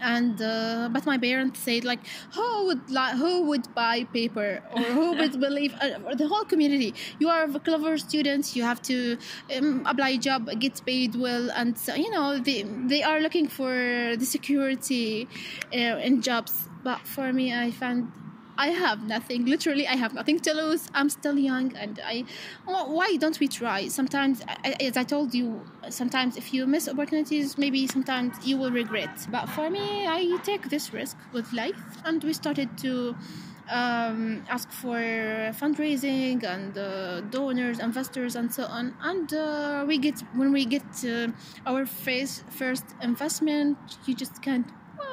and 0.00 0.40
uh, 0.40 0.88
but 0.92 1.06
my 1.06 1.18
parents 1.18 1.60
said 1.60 1.84
like 1.84 2.00
who 2.34 2.66
would 2.66 2.90
like 2.90 3.16
who 3.16 3.42
would 3.48 3.72
buy 3.74 4.04
paper? 4.04 4.62
Or 4.72 4.82
who 4.82 5.12
would 5.18 5.40
believe 5.40 5.74
uh, 5.80 6.14
the 6.14 6.28
whole 6.28 6.44
community. 6.44 6.94
You 7.18 7.28
are 7.28 7.44
a 7.44 7.60
clever 7.60 7.98
student 7.98 8.56
you 8.56 8.62
have 8.62 8.80
to 8.82 9.18
um, 9.56 9.82
apply 9.86 10.10
a 10.10 10.18
job 10.18 10.48
get 10.58 10.80
paid 10.84 11.14
well. 11.14 11.50
And 11.50 11.78
so, 11.78 11.94
you 11.94 12.10
know 12.10 12.38
they, 12.38 12.62
they 12.62 13.02
are 13.02 13.20
looking 13.20 13.48
for 13.48 13.72
the 14.16 14.26
security 14.26 15.28
uh, 15.72 15.98
in 16.08 16.22
jobs. 16.22 16.68
But 16.84 17.00
for 17.06 17.32
me 17.32 17.52
i 17.52 17.70
found 17.70 18.12
I 18.58 18.68
have 18.70 19.04
nothing. 19.04 19.46
Literally, 19.46 19.86
I 19.86 19.94
have 19.96 20.12
nothing 20.14 20.40
to 20.40 20.52
lose. 20.52 20.88
I'm 20.92 21.08
still 21.08 21.38
young, 21.38 21.74
and 21.76 22.00
I. 22.04 22.24
wh- 22.66 22.88
Why 22.90 23.16
don't 23.16 23.38
we 23.38 23.46
try? 23.48 23.88
Sometimes, 23.88 24.42
as 24.64 24.96
I 24.96 25.04
told 25.04 25.32
you, 25.32 25.64
sometimes 25.90 26.36
if 26.36 26.52
you 26.52 26.66
miss 26.66 26.88
opportunities, 26.88 27.56
maybe 27.56 27.86
sometimes 27.86 28.34
you 28.44 28.56
will 28.58 28.72
regret. 28.72 29.26
But 29.30 29.46
for 29.48 29.70
me, 29.70 30.06
I 30.08 30.38
take 30.42 30.68
this 30.70 30.92
risk 30.92 31.16
with 31.32 31.52
life, 31.52 31.80
and 32.04 32.22
we 32.24 32.32
started 32.32 32.76
to 32.78 33.16
um, 33.70 34.44
ask 34.48 34.70
for 34.72 34.98
fundraising 35.60 36.42
and 36.44 36.76
uh, 36.76 37.20
donors, 37.20 37.78
investors, 37.78 38.34
and 38.34 38.52
so 38.52 38.64
on. 38.64 38.94
And 39.02 39.32
uh, 39.32 39.84
we 39.86 39.98
get 39.98 40.20
when 40.34 40.52
we 40.52 40.64
get 40.64 41.04
uh, 41.04 41.28
our 41.66 41.86
first 41.86 42.44
first 42.50 42.84
investment, 43.02 43.78
you 44.06 44.14
just 44.14 44.42
can't 44.42 44.66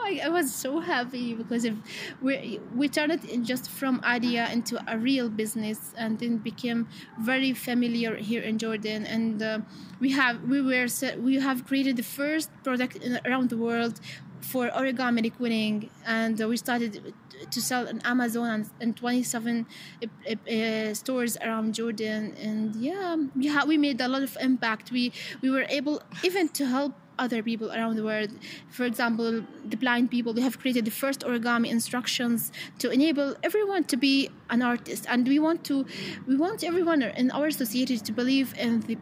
I, 0.05 0.21
I 0.25 0.29
was 0.29 0.53
so 0.53 0.79
happy 0.79 1.33
because 1.33 1.65
if 1.65 1.75
we 2.21 2.59
we 2.75 2.87
turned 2.87 3.11
it 3.11 3.43
just 3.43 3.69
from 3.69 4.01
idea 4.03 4.47
into 4.51 4.79
a 4.87 4.97
real 4.97 5.29
business 5.29 5.93
and 5.97 6.19
then 6.19 6.37
became 6.37 6.87
very 7.19 7.53
familiar 7.53 8.15
here 8.15 8.43
in 8.43 8.57
Jordan. 8.57 9.05
And 9.05 9.41
uh, 9.41 9.59
we 9.99 10.11
have 10.11 10.43
we 10.43 10.61
were 10.61 10.87
we 11.19 11.35
have 11.47 11.65
created 11.65 11.97
the 11.97 12.03
first 12.03 12.49
product 12.63 12.97
in, 12.97 13.19
around 13.25 13.49
the 13.49 13.57
world 13.57 13.99
for 14.41 14.69
origami 14.69 15.23
liquining 15.23 15.89
and 16.05 16.39
uh, 16.39 16.47
we 16.47 16.55
started 16.55 17.13
to 17.49 17.61
sell 17.61 17.87
on 17.87 17.99
Amazon 18.01 18.47
and, 18.47 18.69
and 18.79 18.95
27 18.95 19.65
uh, 20.03 20.05
uh, 20.51 20.93
stores 20.93 21.35
around 21.41 21.73
Jordan. 21.73 22.35
And 22.39 22.75
yeah 22.75 23.15
we, 23.35 23.47
ha- 23.47 23.65
we 23.65 23.77
made 23.77 23.99
a 24.01 24.07
lot 24.07 24.21
of 24.21 24.37
impact. 24.39 24.91
We 24.91 25.11
we 25.41 25.49
were 25.49 25.65
able 25.69 26.03
even 26.23 26.49
to 26.49 26.67
help 26.67 26.93
other 27.17 27.41
people 27.41 27.71
around 27.71 27.95
the 27.95 28.03
world. 28.03 28.29
For 28.69 28.85
example, 28.85 29.43
the 29.63 29.77
blind 29.77 30.11
people, 30.11 30.33
we 30.33 30.41
have 30.41 30.59
created 30.59 30.85
the 30.85 30.91
first 30.91 31.21
origami 31.21 31.69
instructions 31.69 32.51
to 32.79 32.89
enable 32.89 33.35
everyone 33.43 33.83
to 33.85 33.97
be 33.97 34.29
an 34.49 34.61
artist. 34.61 35.05
And 35.09 35.27
we 35.27 35.39
want 35.39 35.63
to 35.65 35.85
we 36.27 36.35
want 36.35 36.63
everyone 36.63 37.01
in 37.01 37.31
our 37.31 37.51
society 37.51 37.97
to 37.97 38.11
believe 38.11 38.53
in 38.57 38.81
the 38.81 38.97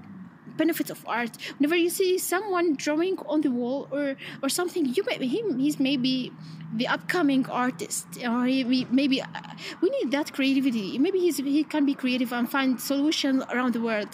benefits 0.58 0.90
of 0.90 1.04
art. 1.08 1.38
Whenever 1.58 1.76
you 1.76 1.90
see 1.90 2.18
someone 2.18 2.76
drawing 2.76 3.18
on 3.28 3.42
the 3.42 3.52
wall 3.52 3.88
or 3.92 4.16
or 4.42 4.50
something, 4.50 4.86
you 4.86 5.04
may 5.08 5.18
he's 5.28 5.80
maybe 5.80 6.32
the 6.76 6.88
upcoming 6.88 7.46
artist. 7.50 8.08
Or 8.24 8.46
he, 8.46 8.86
maybe 8.90 9.22
uh, 9.22 9.28
we 9.82 9.90
need 9.90 10.12
that 10.12 10.34
creativity. 10.34 10.98
Maybe 10.98 11.20
he's, 11.20 11.38
he 11.38 11.64
can 11.64 11.86
be 11.86 11.94
creative 11.94 12.34
and 12.34 12.50
find 12.50 12.80
solutions 12.82 13.44
around 13.50 13.74
the 13.74 13.82
world. 13.82 14.10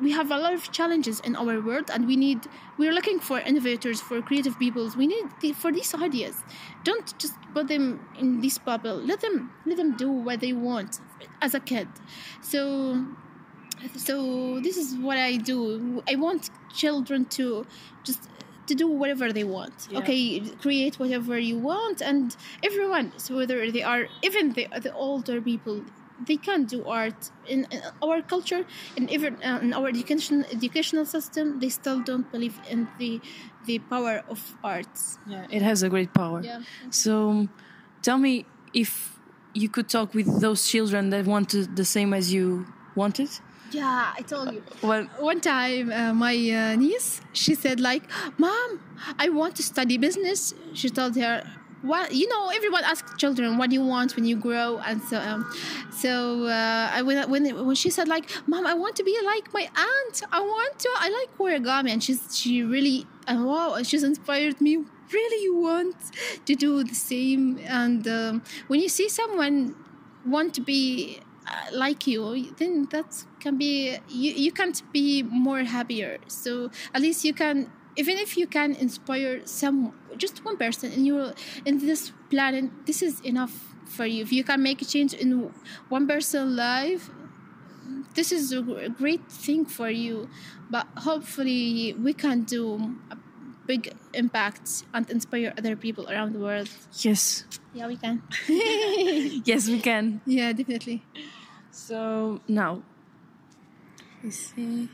We 0.00 0.10
have 0.12 0.30
a 0.30 0.38
lot 0.38 0.54
of 0.54 0.70
challenges 0.72 1.20
in 1.20 1.36
our 1.36 1.60
world 1.60 1.90
and 1.92 2.06
we 2.06 2.16
need 2.16 2.40
we're 2.78 2.92
looking 2.92 3.20
for 3.20 3.38
innovators 3.40 4.00
for 4.00 4.22
creative 4.22 4.58
peoples 4.58 4.96
we 4.96 5.06
need 5.06 5.26
the, 5.40 5.52
for 5.52 5.70
these 5.70 5.94
ideas. 5.94 6.42
Don't 6.84 7.18
just 7.18 7.34
put 7.52 7.68
them 7.68 8.00
in 8.18 8.40
this 8.40 8.58
bubble. 8.58 8.96
Let 8.96 9.20
them 9.20 9.52
let 9.66 9.76
them 9.76 9.96
do 9.96 10.10
what 10.10 10.40
they 10.40 10.52
want 10.52 11.00
as 11.42 11.54
a 11.54 11.60
kid. 11.60 11.88
So 12.40 13.04
so 13.96 14.60
this 14.60 14.76
is 14.76 14.96
what 14.96 15.16
i 15.16 15.36
do 15.36 16.02
i 16.08 16.14
want 16.16 16.50
children 16.72 17.24
to 17.24 17.64
just 18.04 18.28
to 18.66 18.74
do 18.74 18.86
whatever 18.88 19.32
they 19.32 19.44
want 19.44 19.88
Yeah. 19.90 19.98
okay 20.00 20.40
create 20.64 20.98
whatever 20.98 21.38
you 21.38 21.58
want 21.58 22.00
and 22.00 22.36
everyone 22.62 23.12
so 23.18 23.36
whether 23.36 23.70
they 23.70 23.82
are 23.82 24.06
even 24.22 24.52
the, 24.52 24.68
the 24.80 24.92
older 24.92 25.40
people 25.40 25.82
they 26.28 26.36
can 26.36 26.64
do 26.66 26.84
art 26.84 27.30
in, 27.48 27.66
in 27.70 27.80
our 28.02 28.20
culture 28.20 28.62
and 28.96 29.10
even 29.10 29.42
uh, 29.42 29.58
in 29.62 29.72
our 29.72 29.88
education 29.88 30.44
educational 30.52 31.06
system 31.06 31.58
they 31.60 31.70
still 31.70 32.00
don't 32.00 32.30
believe 32.30 32.60
in 32.68 32.86
the 32.98 33.20
the 33.64 33.78
power 33.78 34.22
of 34.28 34.56
arts 34.62 35.18
Yeah, 35.26 35.46
it 35.50 35.62
has 35.62 35.82
a 35.82 35.88
great 35.88 36.12
power. 36.12 36.40
yeah 36.44 36.60
So, 36.90 37.48
tell 38.02 38.18
me 38.18 38.44
if 38.74 39.18
you 39.54 39.68
could 39.68 39.88
talk 39.88 40.14
with 40.14 40.28
those 40.40 40.60
children 40.68 41.10
that 41.10 41.24
wanted 41.26 41.76
the 41.76 41.84
same 41.84 42.12
as 42.14 42.32
you 42.32 42.66
wanted. 42.94 43.30
Yeah 43.72 44.12
i 44.16 44.22
told 44.22 44.52
you. 44.52 44.62
Well, 44.82 45.04
one 45.18 45.40
time 45.40 45.92
uh, 45.92 46.12
my 46.12 46.34
uh, 46.34 46.76
niece 46.76 47.20
she 47.32 47.54
said 47.54 47.80
like 47.80 48.02
mom 48.38 48.80
i 49.18 49.28
want 49.28 49.56
to 49.56 49.62
study 49.62 49.98
business. 49.98 50.54
She 50.74 50.88
told 50.90 51.16
her 51.16 51.44
what 51.82 52.12
you 52.14 52.28
know 52.28 52.50
everyone 52.50 52.84
asks 52.84 53.16
children 53.16 53.56
what 53.56 53.70
do 53.70 53.74
you 53.74 53.84
want 53.84 54.14
when 54.16 54.24
you 54.24 54.36
grow? 54.36 54.78
And 54.84 55.02
so 55.02 55.18
um, 55.18 55.50
so 55.90 56.44
uh, 56.46 56.90
I, 56.92 57.02
when, 57.02 57.30
when 57.30 57.66
when 57.66 57.74
she 57.76 57.90
said 57.90 58.06
like 58.08 58.30
mom 58.46 58.66
i 58.66 58.74
want 58.74 58.96
to 58.96 59.04
be 59.04 59.16
like 59.24 59.52
my 59.54 59.68
aunt. 59.76 60.22
I 60.32 60.40
want 60.40 60.78
to 60.80 60.90
i 60.96 61.08
like 61.08 61.38
origami. 61.38 61.90
And 61.90 62.02
she's 62.02 62.36
she 62.36 62.62
really 62.62 63.06
and 63.26 63.44
wow 63.46 63.82
she's 63.82 64.02
inspired 64.02 64.60
me. 64.60 64.84
Really 65.12 65.42
you 65.42 65.56
want 65.56 65.96
to 66.46 66.54
do 66.54 66.84
the 66.84 66.94
same. 66.94 67.58
And 67.66 68.06
um, 68.06 68.42
when 68.68 68.80
you 68.80 68.88
see 68.88 69.08
someone 69.08 69.74
want 70.24 70.54
to 70.54 70.60
be 70.60 71.20
uh, 71.46 71.66
like 71.72 72.06
you 72.06 72.54
then 72.58 72.86
that 72.92 73.24
can 73.40 73.56
be 73.56 73.98
you, 74.08 74.32
you 74.32 74.52
can't 74.52 74.82
be 74.92 75.22
more 75.22 75.60
happier. 75.64 76.18
So 76.28 76.70
at 76.94 77.00
least 77.02 77.24
you 77.24 77.32
can 77.34 77.70
even 77.96 78.16
if 78.18 78.36
you 78.36 78.46
can 78.46 78.74
inspire 78.74 79.44
some 79.46 79.92
just 80.16 80.44
one 80.44 80.56
person 80.56 80.92
in 80.92 81.04
your 81.04 81.32
in 81.64 81.78
this 81.78 82.12
planet 82.30 82.70
this 82.86 83.02
is 83.02 83.20
enough 83.20 83.74
for 83.86 84.06
you. 84.06 84.22
If 84.22 84.32
you 84.32 84.44
can 84.44 84.62
make 84.62 84.82
a 84.82 84.84
change 84.84 85.14
in 85.14 85.52
one 85.88 86.06
person's 86.06 86.56
life 86.56 87.10
this 88.14 88.32
is 88.32 88.52
a 88.52 88.60
a 88.60 88.88
great 88.88 89.24
thing 89.30 89.64
for 89.64 89.90
you. 89.90 90.28
But 90.70 90.86
hopefully 90.98 91.94
we 91.94 92.12
can 92.12 92.44
do 92.44 92.94
a 93.10 93.16
big 93.66 93.92
impact 94.14 94.84
and 94.94 95.08
inspire 95.10 95.52
other 95.58 95.76
people 95.76 96.08
around 96.08 96.32
the 96.32 96.38
world. 96.38 96.68
Yes, 97.02 97.44
yeah 97.74 97.86
we 97.86 97.96
can. 97.96 98.22
Yes, 99.44 99.68
we 99.68 99.80
can. 99.80 100.20
yeah 100.26 100.52
definitely. 100.52 101.02
So 101.70 102.40
now, 102.48 102.82
let's 104.22 104.36
see. 104.36 104.88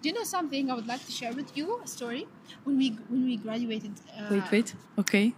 Do 0.00 0.08
you 0.08 0.12
know 0.14 0.24
something 0.24 0.70
I 0.70 0.74
would 0.74 0.86
like 0.86 1.04
to 1.06 1.12
share 1.12 1.32
with 1.32 1.56
you? 1.56 1.80
A 1.82 1.86
story. 1.86 2.26
When 2.64 2.78
we 2.78 2.90
when 3.08 3.24
we 3.24 3.36
graduated. 3.36 3.92
Uh, 4.16 4.28
Wait, 4.30 4.50
wait. 4.50 4.74
Okay. 4.98 5.34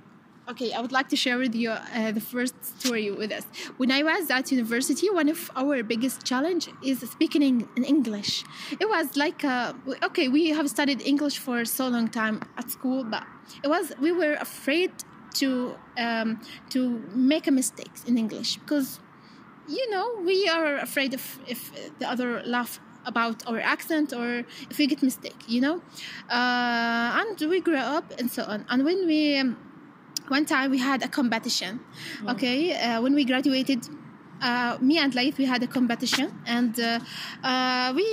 Okay, 0.49 0.73
I 0.73 0.81
would 0.81 0.91
like 0.91 1.09
to 1.11 1.17
share 1.17 1.39
with 1.39 1.55
you 1.55 1.71
uh, 1.71 2.11
the 2.11 2.21
first 2.21 2.57
story 2.65 3.09
with 3.11 3.31
us. 3.31 3.45
When 3.77 3.93
I 3.93 4.03
was 4.03 4.31
at 4.31 4.51
university, 4.51 5.09
one 5.09 5.29
of 5.29 5.49
our 5.55 5.85
biggest 5.85 6.25
challenge 6.25 6.69
is 6.85 6.99
speaking 7.09 7.43
in, 7.43 7.69
in 7.77 7.85
English. 7.85 8.45
It 8.81 8.89
was 8.89 9.17
like 9.17 9.45
uh, 9.45 9.75
okay, 10.03 10.27
we 10.29 10.49
have 10.51 10.69
studied 10.69 11.03
English 11.03 11.39
for 11.39 11.65
so 11.65 11.87
long 11.87 12.09
time 12.09 12.43
at 12.57 12.69
school, 12.69 13.05
but 13.05 13.25
it 13.63 13.69
was 13.69 13.93
we 14.01 14.11
were 14.11 14.35
afraid 14.41 14.91
to 15.35 15.77
um, 15.97 16.41
to 16.71 17.01
make 17.15 17.47
a 17.47 17.53
mistake 17.53 17.93
in 18.07 18.19
English 18.19 18.57
because 18.57 18.99
you 19.69 19.89
know 19.91 20.07
we 20.25 20.49
are 20.49 20.79
afraid 20.79 21.15
of 21.15 21.39
if 21.47 21.71
the 22.01 22.09
other 22.09 22.43
laugh 22.45 22.81
about 23.07 23.47
our 23.47 23.61
accent 23.61 24.13
or 24.13 24.45
if 24.71 24.79
we 24.79 24.87
get 24.87 25.03
mistake 25.03 25.37
you 25.47 25.61
know? 25.61 25.81
Uh, 26.29 27.21
and 27.21 27.41
we 27.49 27.61
grew 27.61 27.77
up 27.77 28.13
and 28.19 28.31
so 28.31 28.45
on. 28.45 28.65
And 28.69 28.85
when 28.85 29.07
we 29.07 29.39
um, 29.39 29.57
one 30.29 30.45
time 30.47 30.71
we 30.71 30.79
had 30.79 31.03
a 31.03 31.09
competition 31.09 31.81
okay? 32.29 32.75
Uh, 32.75 33.01
when 33.03 33.15
we 33.15 33.25
graduated 33.25 33.89
uh, 34.41 34.79
me 34.81 34.99
and 34.99 35.15
Laith, 35.15 35.39
we 35.39 35.45
had 35.45 35.63
a 35.63 35.67
competition, 35.67 36.33
and 36.47 36.79
uh, 36.81 36.99
uh, 37.45 37.93
we 37.95 38.07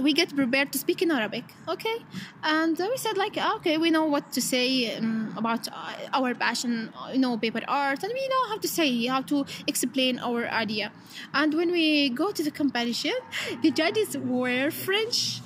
we 0.00 0.12
get 0.12 0.34
prepared 0.34 0.72
to 0.72 0.78
speak 0.78 1.02
in 1.02 1.10
Arabic. 1.10 1.44
Okay, 1.68 1.96
and 2.42 2.80
uh, 2.80 2.86
we 2.90 2.96
said 2.96 3.16
like, 3.16 3.36
okay, 3.56 3.78
we 3.78 3.90
know 3.90 4.04
what 4.04 4.32
to 4.32 4.40
say 4.40 4.96
um, 4.96 5.32
about 5.36 5.68
uh, 5.68 5.94
our 6.12 6.34
passion, 6.34 6.92
you 7.12 7.18
know, 7.18 7.36
paper 7.38 7.62
art, 7.68 8.02
and 8.02 8.12
we 8.12 8.28
know 8.28 8.48
how 8.48 8.58
to 8.58 8.68
say 8.68 9.06
how 9.06 9.22
to 9.22 9.44
explain 9.66 10.18
our 10.18 10.46
idea. 10.48 10.92
And 11.32 11.54
when 11.54 11.70
we 11.70 12.10
go 12.10 12.32
to 12.32 12.42
the 12.42 12.50
competition, 12.50 13.14
the 13.62 13.70
judges 13.70 14.16
were 14.16 14.70
French, 14.70 15.40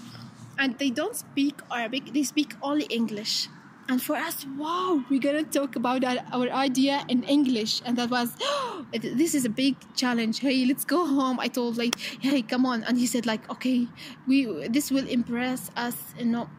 and 0.58 0.78
they 0.78 0.90
don't 0.90 1.16
speak 1.16 1.60
Arabic; 1.70 2.12
they 2.12 2.22
speak 2.24 2.54
only 2.62 2.86
English. 2.86 3.48
And 3.88 4.02
for 4.02 4.16
us, 4.16 4.44
wow, 4.58 5.04
we're 5.08 5.20
gonna 5.20 5.44
talk 5.44 5.76
about 5.76 6.02
our, 6.02 6.18
our 6.32 6.48
idea 6.50 7.04
in 7.08 7.22
English, 7.22 7.82
and 7.84 7.96
that 7.98 8.10
was, 8.10 8.32
this 8.92 9.34
is 9.34 9.44
a 9.44 9.48
big 9.48 9.76
challenge. 9.94 10.40
Hey, 10.40 10.64
let's 10.64 10.84
go 10.84 11.06
home. 11.06 11.38
I 11.38 11.46
told 11.46 11.76
like, 11.76 11.98
hey, 12.20 12.42
come 12.42 12.66
on, 12.66 12.82
and 12.82 12.98
he 12.98 13.06
said 13.06 13.26
like, 13.26 13.48
okay, 13.48 13.86
we 14.26 14.66
this 14.68 14.90
will 14.90 15.06
impress 15.06 15.70
us. 15.76 15.96
You 16.18 16.24
know, 16.26 16.50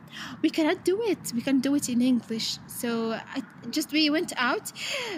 we 0.41 0.49
cannot 0.49 0.85
do 0.85 1.01
it. 1.03 1.33
We 1.35 1.41
can 1.41 1.59
do 1.59 1.75
it 1.75 1.89
in 1.89 2.01
English. 2.01 2.59
So 2.67 3.11
I 3.11 3.43
just 3.71 3.91
we 3.91 4.09
went 4.09 4.31
out. 4.37 4.71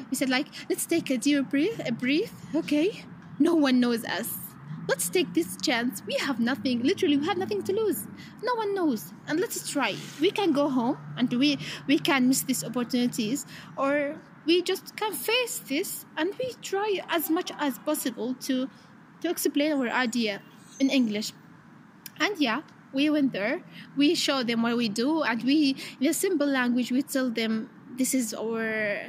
We 0.09 0.17
said 0.17 0.29
like, 0.29 0.47
let's 0.67 0.87
take 0.87 1.11
a 1.11 1.17
deep 1.17 1.49
breath. 1.49 1.79
A 1.85 1.91
breath. 1.91 2.33
Okay, 2.55 3.05
no 3.37 3.53
one 3.53 3.79
knows 3.79 4.03
us 4.05 4.48
let's 4.89 5.07
take 5.07 5.33
this 5.35 5.55
chance. 5.61 6.01
We 6.07 6.15
have 6.15 6.39
nothing, 6.39 6.81
literally, 6.81 7.17
we 7.17 7.25
have 7.27 7.37
nothing 7.37 7.61
to 7.63 7.73
lose. 7.73 8.07
No 8.41 8.55
one 8.55 8.73
knows. 8.73 9.13
And 9.27 9.39
let's 9.39 9.69
try. 9.71 9.95
We 10.19 10.31
can 10.31 10.51
go 10.51 10.67
home 10.67 10.97
and 11.15 11.31
we, 11.31 11.59
we 11.87 11.99
can 11.99 12.27
miss 12.27 12.41
these 12.41 12.63
opportunities, 12.63 13.45
or 13.77 14.15
we 14.45 14.63
just 14.63 14.95
can 14.95 15.13
face 15.13 15.59
this 15.59 16.05
and 16.17 16.33
we 16.39 16.53
try 16.61 16.99
as 17.07 17.29
much 17.29 17.51
as 17.59 17.77
possible 17.79 18.33
to, 18.41 18.67
to 19.21 19.29
explain 19.29 19.73
our 19.73 19.89
idea 19.89 20.41
in 20.79 20.89
English. 20.89 21.33
And 22.19 22.35
yeah, 22.39 22.61
we 22.91 23.11
went 23.11 23.31
there, 23.31 23.61
we 23.95 24.15
show 24.15 24.41
them 24.41 24.63
what 24.63 24.75
we 24.75 24.89
do, 24.89 25.21
and 25.21 25.43
we, 25.43 25.75
in 26.01 26.07
a 26.07 26.13
simple 26.13 26.47
language, 26.47 26.91
we 26.91 27.03
tell 27.03 27.29
them 27.29 27.69
this 27.95 28.15
is 28.15 28.33
our 28.33 29.01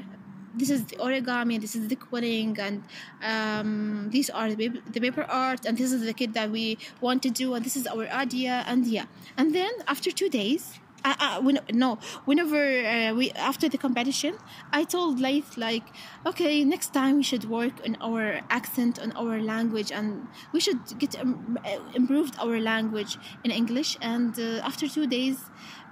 this 0.55 0.71
is 0.71 0.85
the 0.87 0.97
origami, 0.97 1.61
this 1.61 1.77
is 1.77 1.89
the 1.89 1.97
quilling, 1.97 2.59
and 2.59 2.83
um, 3.23 4.09
these 4.11 4.31
are 4.31 4.53
the 4.55 4.69
paper, 5.01 5.25
art, 5.25 5.65
and 5.67 5.77
this 5.79 5.93
is 5.93 6.05
the 6.05 6.13
kit 6.15 6.33
that 6.35 6.51
we 6.51 6.79
want 7.01 7.23
to 7.23 7.31
do, 7.31 7.55
and 7.55 7.65
this 7.65 7.77
is 7.77 7.87
our 7.87 8.07
idea, 8.09 8.65
and 8.67 8.87
yeah. 8.87 9.07
And 9.37 9.55
then 9.55 9.71
after 9.87 10.11
two 10.11 10.29
days, 10.29 10.81
uh, 11.05 11.15
uh, 11.19 11.41
when, 11.41 11.59
no, 11.73 11.99
whenever 12.27 12.61
uh, 12.61 13.15
we 13.15 13.31
after 13.33 13.69
the 13.69 13.79
competition, 13.79 14.35
I 14.73 14.85
told 14.85 15.19
Laith 15.19 15.57
like, 15.57 15.85
okay, 16.27 16.63
next 16.65 16.93
time 16.93 17.17
we 17.17 17.23
should 17.23 17.49
work 17.49 17.73
on 17.87 17.97
our 18.01 18.41
accent, 18.51 18.99
on 18.99 19.13
our 19.13 19.41
language, 19.41 19.93
and 19.93 20.29
we 20.53 20.61
should 20.61 20.99
get 20.99 21.19
um, 21.19 21.59
improved 21.95 22.35
our 22.39 22.61
language 22.61 23.17
in 23.45 23.51
English. 23.51 23.97
And 24.03 24.39
uh, 24.39 24.61
after 24.63 24.89
two 24.89 25.07
days, 25.07 25.39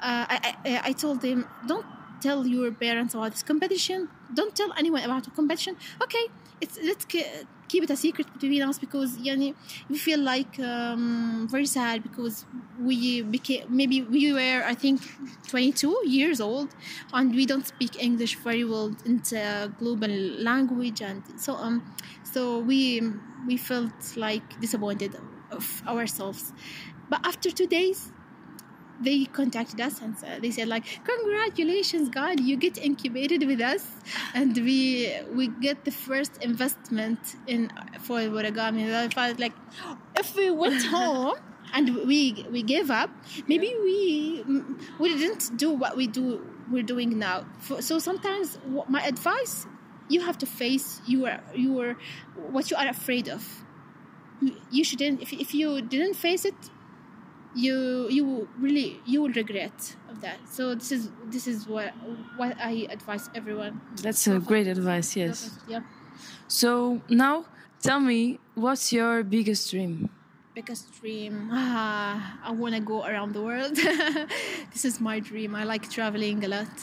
uh, 0.02 0.26
I, 0.28 0.56
I 0.64 0.80
I 0.84 0.92
told 0.92 1.22
him 1.22 1.46
don't 1.66 1.86
tell 2.20 2.46
your 2.46 2.72
parents 2.72 3.14
about 3.14 3.32
this 3.32 3.42
competition. 3.42 4.08
Don't 4.32 4.54
tell 4.54 4.72
anyone 4.76 5.02
about 5.02 5.24
the 5.24 5.30
competition. 5.30 5.76
Okay, 6.02 6.24
it's 6.60 6.78
let's 6.82 7.04
ke- 7.04 7.46
keep 7.68 7.84
it 7.84 7.90
a 7.90 7.96
secret 7.96 8.32
between 8.32 8.62
us 8.62 8.78
because 8.78 9.16
yani, 9.18 9.54
we 9.88 9.98
feel 9.98 10.20
like 10.20 10.58
um, 10.60 11.46
very 11.50 11.66
sad 11.66 12.02
because 12.02 12.44
we 12.78 13.22
became 13.22 13.64
maybe 13.68 14.02
we 14.02 14.32
were 14.32 14.62
I 14.64 14.74
think 14.74 15.00
22 15.48 16.02
years 16.06 16.40
old 16.40 16.74
and 17.12 17.34
we 17.34 17.46
don't 17.46 17.66
speak 17.66 18.02
English 18.02 18.36
very 18.36 18.64
well 18.64 18.94
in 19.04 19.18
the 19.18 19.72
global 19.78 20.08
language 20.08 21.00
and 21.02 21.22
so 21.40 21.54
on. 21.54 21.82
So 22.22 22.58
we 22.60 23.02
we 23.46 23.56
felt 23.56 24.16
like 24.16 24.60
disappointed 24.60 25.16
of 25.50 25.82
ourselves. 25.86 26.52
But 27.08 27.20
after 27.26 27.50
two 27.50 27.66
days, 27.66 28.12
they 29.00 29.24
contacted 29.26 29.80
us 29.80 30.00
and 30.02 30.16
they 30.42 30.50
said 30.50 30.68
like 30.68 30.84
congratulations 31.04 32.08
god 32.08 32.40
you 32.40 32.56
get 32.56 32.76
incubated 32.78 33.46
with 33.46 33.60
us. 33.60 33.86
And 34.34 34.56
we 34.56 35.12
we 35.32 35.48
get 35.48 35.84
the 35.84 35.90
first 35.90 36.32
investment 36.42 37.18
in 37.46 37.70
for 38.00 38.18
Waragami. 38.20 38.92
I 38.94 39.08
felt 39.08 39.38
like 39.38 39.52
if 40.16 40.34
we 40.34 40.50
went 40.50 40.82
home 40.96 41.36
and 41.74 41.94
we 42.06 42.46
we 42.50 42.62
gave 42.62 42.90
up 42.90 43.10
maybe 43.46 43.74
we 43.82 44.44
we 44.98 45.08
didn't 45.16 45.56
do 45.56 45.70
what 45.70 45.96
we 45.96 46.06
do 46.06 46.44
we're 46.70 46.82
doing 46.82 47.18
now. 47.18 47.46
For- 47.58 47.82
so 47.82 47.98
sometimes 47.98 48.58
my 48.88 49.02
advice 49.02 49.66
you 50.08 50.20
have 50.22 50.38
to 50.38 50.46
face 50.46 51.00
your 51.06 51.40
your 51.54 51.96
what 52.50 52.70
you 52.70 52.76
are 52.76 52.88
afraid 52.88 53.28
of. 53.28 53.64
You, 54.40 54.54
you 54.70 54.84
shouldn't 54.84 55.20
if, 55.22 55.32
if 55.32 55.54
you 55.54 55.82
didn't 55.82 56.14
face 56.14 56.44
it 56.44 56.54
you 57.54 58.08
you 58.10 58.48
really 58.58 59.00
you 59.06 59.22
will 59.22 59.32
regret 59.32 59.96
of 60.10 60.20
that. 60.20 60.38
So 60.48 60.74
this 60.74 60.92
is 60.92 61.10
this 61.26 61.46
is 61.46 61.66
what 61.66 61.92
what 62.36 62.56
i 62.60 62.86
advise 62.90 63.30
everyone. 63.34 63.80
That's 64.02 64.26
a 64.26 64.38
great 64.38 64.66
advice, 64.66 65.16
yes. 65.16 65.58
yeah. 65.66 65.80
So 66.46 67.00
now 67.08 67.46
tell 67.80 68.00
me, 68.00 68.38
what's 68.54 68.92
your 68.92 69.22
biggest 69.22 69.70
dream? 69.70 70.10
biggest 70.54 70.90
dream 71.00 71.50
ah, 71.52 72.36
i 72.42 72.50
want 72.50 72.74
to 72.74 72.80
go 72.80 73.04
around 73.04 73.32
the 73.32 73.40
world. 73.40 73.76
This 74.72 74.84
is 74.84 75.00
my 75.00 75.20
dream. 75.20 75.54
I 75.54 75.62
like 75.62 75.88
traveling 75.88 76.42
a 76.44 76.48
lot. 76.48 76.74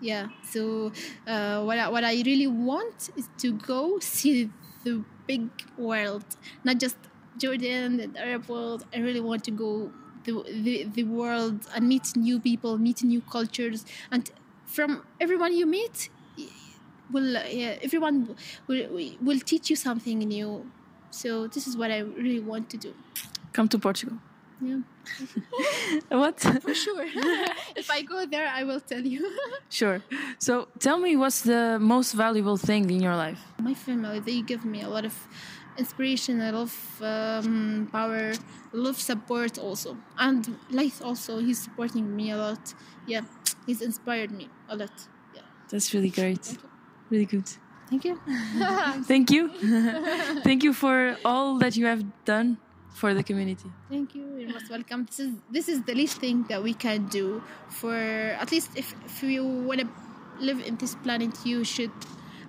Yeah 0.00 0.28
so 0.42 0.92
uh, 1.26 1.62
what, 1.62 1.78
I, 1.78 1.88
what 1.90 2.04
i 2.04 2.14
really 2.24 2.46
want 2.46 3.10
is 3.16 3.28
to 3.38 3.52
go 3.52 3.98
see 4.00 4.50
the 4.84 5.04
big 5.26 5.48
world. 5.78 6.24
Not 6.64 6.78
just 6.78 6.96
jordan 7.38 7.96
the 7.96 8.20
arab 8.20 8.48
world 8.48 8.84
i 8.94 8.98
really 8.98 9.20
want 9.20 9.42
to 9.44 9.50
go 9.50 9.90
the, 10.24 10.32
the, 10.62 10.84
the 10.84 11.04
world 11.04 11.66
and 11.74 11.88
meet 11.88 12.14
new 12.16 12.38
people 12.38 12.78
meet 12.78 13.02
new 13.02 13.20
cultures 13.22 13.84
and 14.10 14.30
from 14.66 15.02
everyone 15.20 15.52
you 15.52 15.66
meet 15.66 16.08
will 17.10 17.32
yeah, 17.32 17.76
everyone 17.82 18.36
will, 18.66 18.86
will 19.20 19.40
teach 19.40 19.68
you 19.70 19.76
something 19.76 20.18
new 20.20 20.70
so 21.10 21.46
this 21.48 21.66
is 21.66 21.76
what 21.76 21.90
i 21.90 21.98
really 21.98 22.40
want 22.40 22.70
to 22.70 22.76
do 22.76 22.94
Come 23.52 23.68
to 23.68 23.78
Portugal. 23.78 24.16
yeah 24.62 24.78
What? 26.08 26.40
for 26.40 26.74
sure 26.74 27.04
if 27.76 27.90
i 27.90 28.00
go 28.02 28.24
there 28.24 28.48
i 28.48 28.62
will 28.64 28.80
tell 28.80 29.04
you 29.04 29.22
sure. 29.68 30.00
So 30.38 30.68
tell 30.78 30.98
me, 30.98 31.16
what's 31.16 31.42
the 31.42 31.78
most 31.80 32.12
valuable 32.12 32.56
thing 32.56 32.88
in 32.90 33.00
your 33.02 33.16
life? 33.16 33.40
my 33.58 33.74
family 33.74 34.20
they 34.20 34.40
give 34.42 34.64
me 34.64 34.80
a 34.82 34.88
lot 34.88 35.04
of 35.04 35.14
inspiration 35.78 36.40
a 36.40 36.52
lot 36.52 36.62
of 36.62 37.02
um, 37.02 37.88
power 37.92 38.32
of 38.74 38.96
support 39.00 39.58
also 39.58 39.96
and 40.18 40.56
life 40.70 41.00
also 41.04 41.38
he's 41.38 41.58
supporting 41.62 42.14
me 42.16 42.30
a 42.30 42.36
lot 42.36 42.74
yeah 43.06 43.20
he's 43.66 43.80
inspired 43.82 44.30
me 44.30 44.48
a 44.68 44.76
lot 44.76 44.92
yeah 45.34 45.42
That's 45.70 45.92
really 45.94 46.10
great. 46.10 46.58
Really 47.10 47.26
good. 47.26 47.48
thank 47.90 48.04
you 48.04 48.18
Thank 49.12 49.30
you. 49.30 49.48
Thank 50.48 50.62
you 50.62 50.72
for 50.72 51.16
all 51.24 51.58
that 51.58 51.76
you 51.76 51.86
have 51.86 52.02
done 52.24 52.56
for 52.94 53.14
the 53.14 53.22
community. 53.22 53.70
Thank 53.90 54.14
you. 54.14 54.24
You're 54.38 54.52
most 54.52 54.70
welcome. 54.70 55.04
This 55.06 55.20
is 55.20 55.30
this 55.50 55.66
is 55.68 55.78
the 55.88 55.94
least 55.94 56.16
thing 56.24 56.44
that 56.48 56.62
we 56.62 56.74
can 56.74 57.06
do 57.08 57.42
for 57.68 57.96
at 58.42 58.50
least 58.52 58.70
if, 58.76 58.94
if 59.06 59.22
you 59.22 59.44
want 59.44 59.80
to 59.80 59.88
live 60.40 60.60
in 60.68 60.76
this 60.76 60.94
planet, 61.04 61.32
you 61.44 61.64
should 61.64 61.92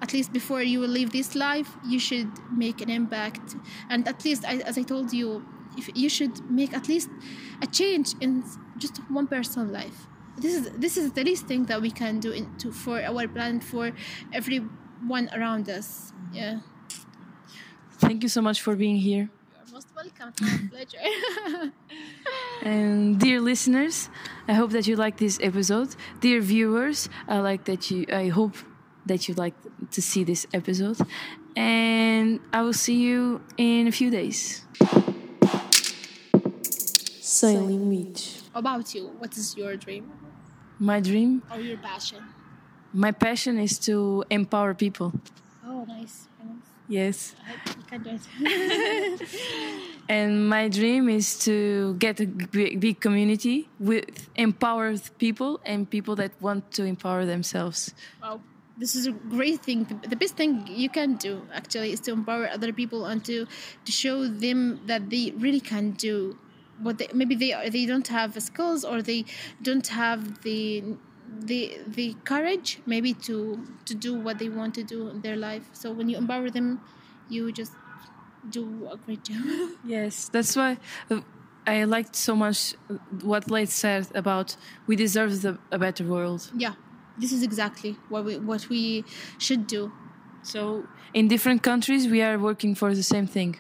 at 0.04 0.12
least 0.12 0.34
before 0.34 0.62
you 0.62 0.82
will 0.82 0.94
leave 1.00 1.12
this 1.12 1.34
life, 1.34 1.70
you 1.88 1.98
should 1.98 2.30
make 2.52 2.82
an 2.82 2.90
impact. 2.90 3.56
And 3.90 4.06
at 4.06 4.26
least, 4.26 4.44
I, 4.46 4.56
as 4.58 4.78
I 4.78 4.84
told 4.84 5.14
you, 5.14 5.46
if 5.78 5.90
you 5.96 6.10
should 6.10 6.36
make 6.52 6.74
at 6.74 6.90
least 6.90 7.10
a 7.62 7.68
change 7.68 8.14
in 8.20 8.44
just 8.78 8.98
one 9.10 9.28
person's 9.28 9.72
life. 9.72 10.08
This 10.38 10.54
is 10.56 10.64
this 10.86 10.98
is 10.98 11.14
the 11.14 11.24
least 11.24 11.46
thing 11.48 11.66
that 11.66 11.80
we 11.82 11.92
can 11.92 12.20
do 12.20 12.32
in, 12.32 12.46
to, 12.58 12.72
for 12.72 13.00
our 13.02 13.28
planet, 13.28 13.64
for 13.64 13.92
everyone 14.34 15.30
around 15.38 15.70
us. 15.70 16.12
Yeah. 16.34 16.60
Thank 18.06 18.24
you 18.24 18.30
so 18.30 18.42
much 18.42 18.62
for 18.62 18.76
being 18.76 18.98
here. 18.98 19.30
You're 19.30 19.74
most 19.74 19.90
welcome. 19.96 20.34
Pleasure. 20.70 21.72
And 22.64 23.20
dear 23.20 23.42
listeners, 23.42 24.10
I 24.48 24.54
hope 24.54 24.72
that 24.72 24.88
you 24.88 24.96
like 24.96 25.18
this 25.18 25.38
episode. 25.42 25.96
Dear 26.22 26.40
viewers, 26.40 27.10
I 27.28 27.40
like 27.40 27.66
that 27.66 27.92
you 27.92 28.06
I 28.10 28.30
hope 28.30 28.56
that 29.06 29.28
you'd 29.28 29.38
like 29.38 29.54
to 29.92 30.02
see 30.02 30.24
this 30.24 30.46
episode. 30.54 30.98
And 31.56 32.40
I 32.52 32.62
will 32.62 32.74
see 32.74 32.96
you 33.02 33.42
in 33.58 33.88
a 33.88 33.92
few 33.92 34.10
days. 34.10 34.66
Sem 37.22 37.68
limites. 37.68 38.44
How 38.54 38.60
about 38.60 38.94
you? 38.94 39.08
What 39.20 39.36
is 39.38 39.56
your 39.58 39.76
dream 39.76 40.12
My 40.80 41.00
dream 41.00 41.42
or 41.52 41.60
your 41.60 41.78
passion? 41.78 42.20
my 42.94 43.12
passion 43.12 43.58
is 43.58 43.80
to 43.80 44.24
empower 44.30 44.74
people. 44.76 45.12
Oh, 45.66 45.84
nice. 45.88 46.28
nice. 46.44 46.68
Yes. 46.88 47.36
I, 47.48 47.70
you 47.78 47.84
can 47.90 48.04
do 48.04 48.20
it. 48.42 49.22
And 50.10 50.50
my 50.50 50.68
dream 50.68 51.08
is 51.08 51.40
to 51.46 51.96
get 51.98 52.20
a 52.20 52.26
big, 52.28 52.80
big 52.82 53.00
community 53.00 53.70
with 53.80 54.30
empowered 54.36 55.02
people 55.18 55.62
and 55.66 55.90
people 55.90 56.16
that 56.18 56.34
want 56.42 56.72
to 56.74 56.84
empower 56.84 57.26
themselves. 57.26 57.94
wow. 58.22 58.42
This 58.78 58.96
is 58.96 59.06
a 59.08 59.12
great 59.12 59.62
thing. 59.62 59.86
The- 60.10 60.16
best 60.16 60.36
thing 60.36 60.66
you 60.68 60.90
can 60.90 61.16
do 61.16 61.42
actually 61.54 61.92
is 61.92 62.00
to 62.02 62.12
empower 62.12 62.48
other 62.50 62.74
people 62.74 63.06
and 63.06 63.24
to, 63.26 63.46
to 63.86 63.92
show 63.92 64.28
them 64.28 64.82
that 64.88 65.10
they 65.10 65.32
really 65.38 65.60
can 65.60 65.92
do 65.92 66.38
what 66.82 66.98
they 66.98 67.08
maybe 67.14 67.36
they 67.36 67.54
are, 67.54 67.70
they 67.70 67.86
don't 67.86 68.08
have 68.08 68.34
the 68.34 68.42
skills 68.42 68.84
or 68.84 69.02
they 69.04 69.26
don't 69.62 69.88
have 69.88 70.42
the 70.42 70.84
the 71.40 71.78
the 71.88 72.16
courage 72.26 72.80
maybe 72.88 73.14
to 73.14 73.36
to 73.86 73.94
do 73.94 74.14
what 74.16 74.40
they 74.40 74.50
want 74.50 74.74
to 74.76 74.84
do 74.84 75.08
in 75.10 75.22
their 75.22 75.36
life. 75.36 75.66
So 75.74 75.92
when 75.94 76.10
you 76.10 76.18
empower 76.18 76.50
them, 76.50 76.82
you 77.30 77.52
just 77.52 77.74
do 78.50 78.90
a 78.92 78.98
great 78.98 79.24
job. 79.24 79.44
Yes, 79.86 80.30
that's 80.30 80.56
why 80.56 80.78
uh, 81.12 81.22
I 81.68 81.84
liked 81.84 82.16
so 82.16 82.36
much 82.36 82.74
what 83.22 83.52
Laith 83.52 83.70
said 83.70 84.08
about 84.16 84.58
we 84.88 84.96
deserve 84.96 85.42
the, 85.44 85.60
a 85.72 85.78
better 85.78 86.04
world. 86.06 86.52
yeah, 86.58 86.74
this 87.18 87.32
is 87.32 87.44
exactly 87.44 87.98
what 88.10 88.26
we 88.26 88.38
what 88.38 88.70
we 88.70 89.04
should 89.38 89.68
do. 89.68 89.92
So 90.42 90.86
in 91.14 91.28
different 91.28 91.64
countries, 91.64 92.08
we 92.08 92.22
are 92.22 92.38
working 92.38 92.76
for 92.76 92.94
the 92.94 93.04
same 93.04 93.28
thing. 93.28 93.60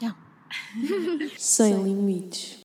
Yeah. 0.00 0.12
Sem 1.36 1.84
limites. 1.84 2.63